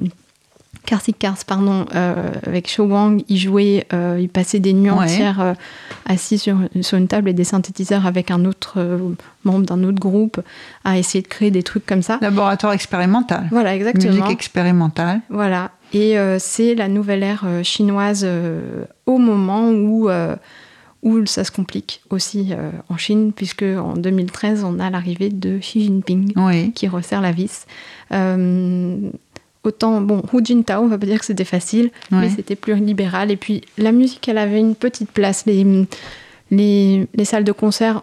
[0.84, 5.04] Karsik Kars, pardon, euh, avec Shou Wang, il jouait, euh, il passait des nuits Ouais.
[5.04, 5.54] entières euh,
[6.06, 8.98] assis sur, sur une table et des synthétiseurs avec un autre euh,
[9.44, 10.40] membre d'un autre groupe
[10.84, 12.18] à essayer de créer des trucs comme ça.
[12.20, 13.46] Laboratoire expérimental.
[13.52, 14.12] Voilà, exactement.
[14.12, 15.20] Musique expérimentale.
[15.30, 15.70] Voilà.
[15.94, 18.26] Et c'est la nouvelle ère chinoise
[19.04, 20.08] au moment où,
[21.02, 25.58] où ça se complique aussi euh, en Chine, puisque en 2013, on a l'arrivée de
[25.58, 26.72] Xi Jinping Oui.
[26.72, 27.66] qui resserre la vis.
[28.12, 29.10] Euh,
[29.64, 33.30] autant, bon, Hu Jintao, on va pas dire que c'était facile, mais c'était plus libéral.
[33.32, 35.44] Et puis, la musique, elle avait une petite place.
[35.46, 35.66] Les,
[36.52, 38.02] les, les salles de concert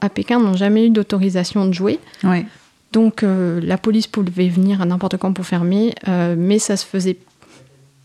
[0.00, 1.98] à Pékin n'ont jamais eu d'autorisation de jouer.
[2.22, 2.44] Oui.
[2.92, 7.18] Donc euh, la police pouvait venir à n'importe quand pour fermer, mais ça se faisait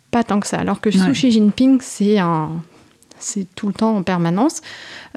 [0.10, 0.58] pas tant que ça.
[0.58, 1.12] Alors que sous.
[1.12, 2.50] Xi Jinping, c'est un,
[3.22, 4.62] c'est tout le temps en permanence.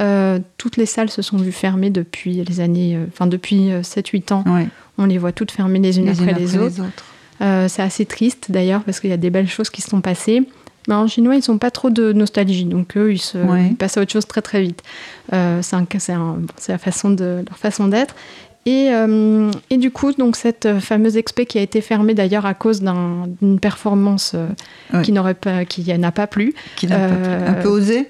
[0.01, 4.33] Euh, toutes les salles se sont vues fermer depuis les années, euh, enfin depuis 7-8
[4.33, 4.45] ans.
[4.47, 4.69] Oui.
[4.99, 6.75] On les voit toutes fermées les unes Les après unes les après autres.
[6.77, 7.05] les autres.
[7.43, 10.01] Euh, c'est assez triste d'ailleurs parce qu'il y a des belles choses qui se sont
[10.01, 10.47] passées.
[10.87, 13.69] Mais en chinois, ils n'ont pas trop de nostalgie, donc eux, ils, se, Ouais.
[13.71, 14.83] ils passent à autre chose très très vite.
[15.33, 18.15] Euh, c'est un- c'est un- c'est la façon de, leur façon d'être.
[18.67, 22.47] Et, euh, et du coup, donc cette euh, fameuse expé qui a été fermée d'ailleurs
[22.47, 26.55] à cause d'un- d'une performance euh, qui n'aurait pas, qui n'a pas plu.
[26.77, 27.51] Qui n'a pas Euh, plu.
[27.51, 28.09] Un peu osé?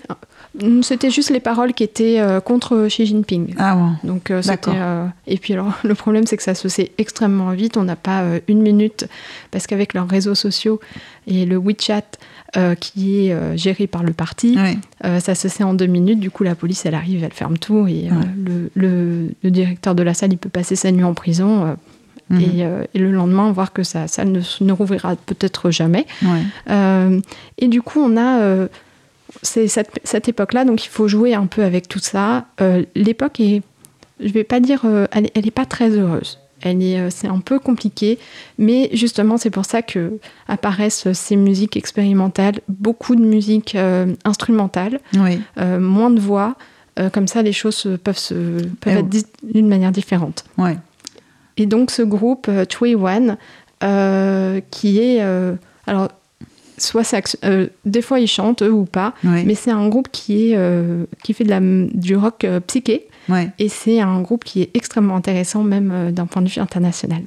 [0.82, 3.54] C'était juste les paroles qui étaient euh, contre Xi Jinping.
[3.58, 3.90] Ah.
[4.04, 7.50] Donc euh, c'était euh, et puis alors le problème c'est que ça se sait extrêmement
[7.50, 7.76] vite.
[7.76, 9.08] On n'a pas une minute
[9.50, 10.78] parce qu'avec leurs réseaux sociaux
[11.26, 12.02] et le WeChat
[12.78, 14.56] qui est géré par le parti,
[15.02, 16.20] ça se sait en deux minutes.
[16.20, 18.26] Du coup la police elle arrive, elle ferme tout et Ouais.
[18.44, 21.76] le, le- le directeur de la salle il peut passer sa nuit en prison.
[22.30, 22.40] Mhm.
[22.40, 26.06] et, euh, et le lendemain, voir que sa salle ne, rouvrira peut-être jamais.
[26.22, 26.40] Ouais.
[26.70, 27.20] Euh,
[27.58, 28.66] et du coup, on a euh,
[29.42, 32.46] c'est cette, cette époque-là, donc il faut jouer un peu avec tout ça.
[32.60, 33.62] Euh, L'époque est,
[34.20, 36.38] je vais pas dire, euh, elle, elle est pas très heureuse.
[36.62, 38.18] Elle est, euh, c'est un peu compliqué,
[38.58, 40.18] mais justement c'est pour ça que
[40.48, 43.76] apparaissent ces musiques expérimentales, beaucoup de musique
[44.24, 45.40] instrumentale, Oui.
[45.78, 46.56] moins de voix.
[47.12, 48.34] Comme ça, les choses se- peuvent, se,
[48.80, 50.44] peuvent Eh être di- d'une manière différente.
[50.58, 50.76] Ouais.
[51.56, 53.36] Et donc ce groupe Chui Wan,
[54.70, 55.20] qui est,
[55.86, 56.08] alors
[56.78, 59.14] soit acc- euh, des fois ils chantent eux ou pas,
[59.46, 63.08] mais c'est un groupe qui est euh, qui fait de la, du rock euh, psyché
[63.28, 63.50] Ouais.
[63.58, 67.22] et c'est un groupe qui est extrêmement intéressant même d'un point de vue international.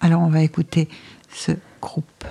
[0.00, 0.88] Alors on va écouter
[1.34, 2.24] ce groupe.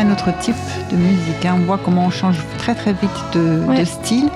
[0.00, 0.54] Fait un autre type
[0.90, 1.44] de musique.
[1.44, 1.56] hein.
[1.60, 3.80] On voit comment on change très très vite de, Ouais.
[3.80, 4.28] de style.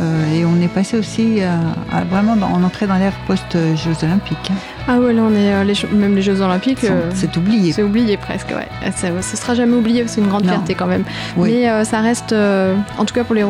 [0.00, 1.52] Euh, et on est passé aussi à,
[1.96, 4.50] à vraiment dans, en entrée dans l'ère post-Jeux Olympiques.
[4.50, 4.54] hein.
[4.88, 6.82] Ah ouais, là on est euh, les même les Jeux Olympiques.
[6.82, 7.70] Euh, C'est oublié.
[7.72, 8.66] C'est oublié presque, ouais.
[8.84, 10.50] Euh, Ça, ce sera jamais oublié, c'est une grande Non.
[10.54, 11.04] fierté quand même.
[11.36, 11.50] Oui.
[11.52, 13.44] Mais euh, ça reste, euh, en tout cas pour les,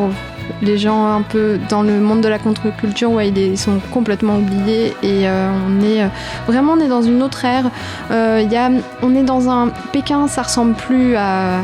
[0.61, 4.93] les gens un peu dans le monde de la contre-culture, ouais, ils, sont complètement oubliés
[5.03, 6.07] et euh, on est euh,
[6.47, 7.65] vraiment on est dans une autre ère.
[8.11, 8.69] Euh, y a,
[9.01, 11.59] on est dans un Pékin, ça ressemble plus à,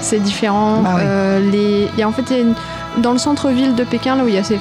[0.00, 0.82] c'est différent.
[0.82, 1.00] Bah oui.
[1.04, 2.24] Euh, les, il y a en fait
[2.98, 4.60] dans le centre-ville de Pékin là où il y a ces-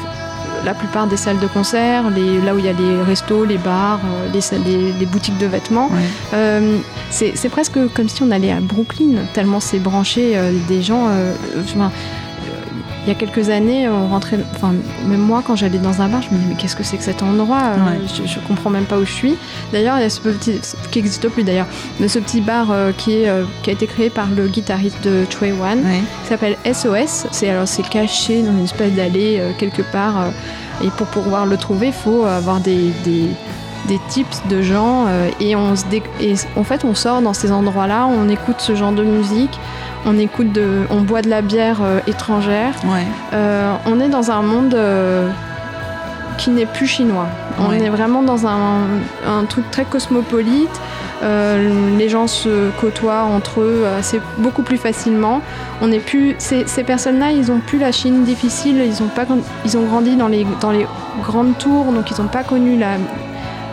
[0.64, 3.58] la plupart des salles de concert, les, là où il y a les restos, les
[3.58, 4.00] bars,
[4.32, 5.88] les, salles- les- les boutiques de vêtements.
[5.88, 6.00] Ouais.
[6.36, 6.78] Euh,
[7.10, 11.08] c'est presque comme si on allait à Brooklyn, tellement c'est branché euh, des gens.
[11.10, 11.34] euh,
[13.04, 14.40] il y a quelques années, on rentrait.
[14.56, 14.74] Enfin,
[15.08, 17.04] même moi, quand j'allais dans un bar, je me disais mais qu'est-ce que c'est que
[17.04, 18.00] cet endroit Euh, Ouais.
[18.08, 19.36] je, je comprends même pas où je suis.
[19.74, 20.60] D'ailleurs, il y a ce petit
[20.92, 21.66] qui n'existe plus d'ailleurs,
[22.00, 25.02] mais ce petit bar euh, qui est euh, qui a été créé par le guitariste
[25.04, 26.02] de Choi Wan Ouais.
[26.24, 27.28] qui s'appelle SOS.
[27.32, 30.26] C'est alors c'est caché dans une espèce d'allée euh, quelque part.
[30.84, 33.26] et pour pouvoir le trouver, il faut avoir des, des,
[33.92, 35.06] des tips de gens.
[35.08, 38.58] euh, et, on se dé- et en fait, on sort dans ces endroits-là, on écoute
[38.60, 39.60] ce genre de musique,
[40.06, 42.74] on écoute de, on boit de la bière euh, étrangère.
[42.86, 43.06] Ouais.
[43.34, 44.76] Euh, on est dans un monde
[46.38, 47.28] qui n'est plus chinois.
[47.60, 47.84] On Ouais.
[47.84, 48.88] est vraiment dans un,
[49.28, 50.78] un truc très cosmopolite.
[51.24, 55.42] Euh, les gens se côtoient entre eux assez, beaucoup plus facilement.
[55.84, 58.78] On est plus, ces, ces personnes-là, ils ont plus la Chine difficile.
[58.84, 59.26] Ils ont pas,
[59.66, 60.88] ils ont grandi dans les, dans les
[61.22, 62.94] grandes tours, donc ils n'ont pas connu la,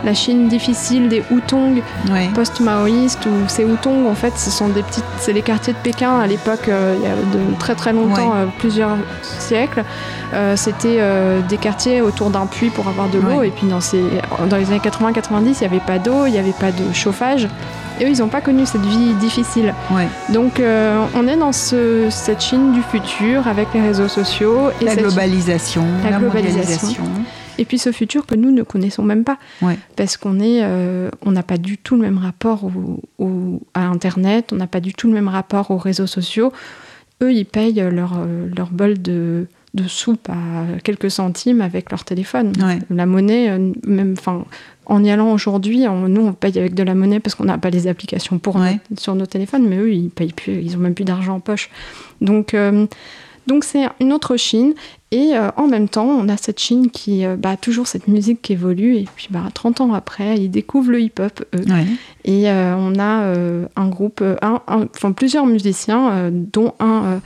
[0.03, 1.81] la Chine difficile des Hutong
[2.11, 2.29] Ouais.
[2.33, 6.19] post-maoïstes ou ces Hutong en fait ce sont des petites c'est les quartiers de Pékin
[6.19, 8.37] à l'époque euh, il y a de très très longtemps Ouais.
[8.37, 9.83] euh, plusieurs siècles
[10.31, 10.99] Euh, c'était
[11.49, 13.47] des quartiers autour d'un puits pour avoir de l'eau Ouais.
[13.47, 14.03] et puis dans, ces,
[14.47, 17.47] dans les années 80-90 il n'y avait pas d'eau il n'y avait pas de chauffage
[17.99, 19.73] et eux ils n'ont pas connu cette vie difficile
[20.29, 20.61] donc
[21.15, 25.83] on est dans ce, cette Chine du futur avec les réseaux sociaux et La globalisation,
[26.03, 27.03] La la, globalisation.
[27.59, 29.37] Et puis ce futur que nous ne connaissons même pas.
[29.61, 29.77] Ouais.
[29.95, 33.85] Parce qu'on est, euh, on n'a pas du tout le même rapport au- au- à
[33.87, 36.51] Internet, on n'a pas du tout le même rapport aux réseaux sociaux.
[37.21, 42.03] Eux, ils payent leur, euh, leur bol de, de soupe à quelques centimes avec leur
[42.05, 42.53] téléphone.
[42.63, 42.79] Ouais.
[42.89, 44.45] La monnaie, euh, même, enfin,
[44.85, 47.69] en y allant aujourd'hui, nous, on paye avec de la monnaie parce qu'on n'a pas
[47.69, 48.79] les applications pour Ouais.
[48.89, 51.39] nos- sur nos téléphones, mais eux, ils payent plus, ils ont même plus d'argent en
[51.39, 51.69] poche.
[52.21, 52.87] Donc, euh,
[53.45, 54.73] donc c'est une autre Chine.
[55.11, 58.07] Et euh, en même temps, on a cette Chine qui euh, bah, a toujours cette
[58.07, 58.95] musique qui évolue.
[58.97, 61.65] Et puis, bah, 30 ans après, ils découvrent le hip-hop, eux.
[61.71, 61.85] Ouais.
[62.25, 63.33] Et euh, on a
[63.75, 67.21] un groupe, un, un- enfin plusieurs musiciens, dont un,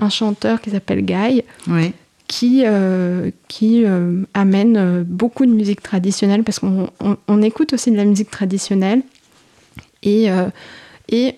[0.00, 1.92] un chanteur qui s'appelle Guy, Ouais.
[2.26, 2.64] qui,
[3.46, 3.84] qui
[4.34, 9.02] amène beaucoup de musique traditionnelle, parce qu'on on- on écoute aussi de la musique traditionnelle.
[10.02, 10.26] Et,
[11.10, 11.34] et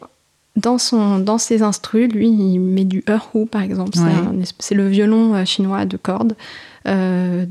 [0.61, 3.91] dans, son, dans ses instrus, lui, il met du erhu, par exemple.
[3.95, 4.83] C'est Ouais.
[4.83, 6.35] le violon euh, chinois de cordes.
[6.87, 7.45] euh,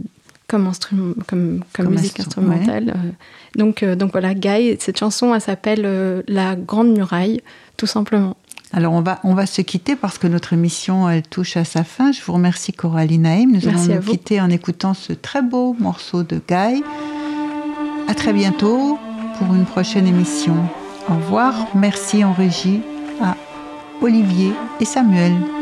[0.48, 2.94] comme, instrument, comme, comme, Comme musique instru- instrumentale.
[2.96, 3.12] euh.
[3.56, 7.42] donc, euh, donc voilà, Guy, cette chanson, elle s'appelle euh, La Grande Muraille,
[7.78, 8.36] tout simplement.
[8.74, 11.84] Alors on va, on va se quitter parce que notre émission elle touche à sa
[11.84, 12.12] fin.
[12.12, 13.52] Je vous remercie Coralie Naïm.
[13.52, 14.12] Nous Merci allons nous vous.
[14.12, 16.84] quitter en écoutant ce très beau morceau de Guy.
[18.08, 18.98] À très bientôt
[19.38, 20.56] pour une prochaine émission.
[21.10, 21.54] Au revoir.
[21.76, 22.82] Merci en régie
[23.22, 23.36] à
[24.02, 25.59] Olivier et Samuel.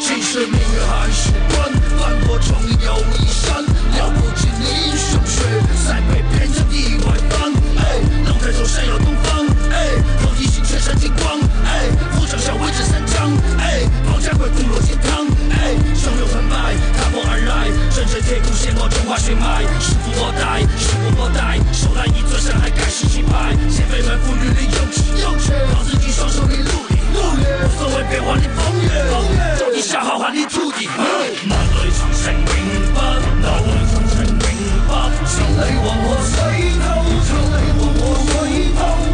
[0.00, 2.54] 既是明月还是关，翻过重
[2.84, 5.42] 游一山，了不起的英雄血，
[5.74, 7.48] 塞北边疆地外方。
[7.78, 9.46] 哎，龙抬头闪耀东方。
[9.70, 9.88] 哎，
[10.24, 11.40] 老英雄全身金光。
[11.64, 13.32] 哎，虎将下威震三江。
[13.58, 15.24] 哎，保家国吐落金汤。
[15.50, 19.62] 哎，汹涌澎湃踏风而来，铮铮铁骨显我中华血脉。
[19.80, 26.91] 世服我待，世服我待，手揽一尊山海盖世气派，先辈们赋予的勇气，又缺靠自己双手一路。
[27.12, 30.96] 努无所谓变化的风雨风雨做一场浩瀚的突击梦
[31.28, 32.44] 里长城永
[32.92, 32.98] 不
[33.42, 34.92] 倒我长城永不倒
[35.26, 36.32] 千里黄河水
[36.80, 36.84] 滔
[37.26, 38.32] 千里黄河水
[38.76, 39.11] 滔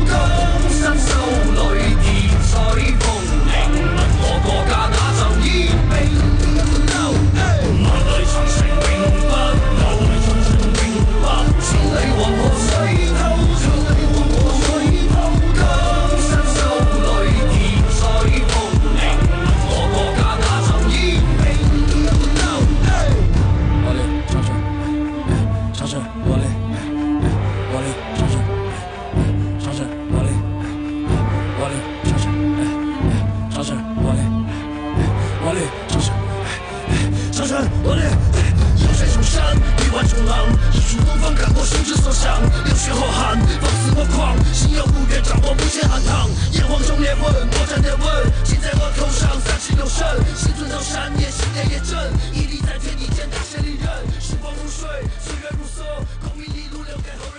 [42.88, 46.30] 烈火寒，放肆我狂，心有不悦，掌握无限寒唐。
[46.52, 51.92] 炎黄中裂纹，我战裂纹，心在我头上，三尺六神，心存造闪电，心念也正，
[52.32, 53.86] 屹立在天地间，大千利刃，
[54.18, 54.88] 时光如水，
[55.20, 55.84] 岁月如梭，
[56.24, 57.37] 功名利禄留给后人。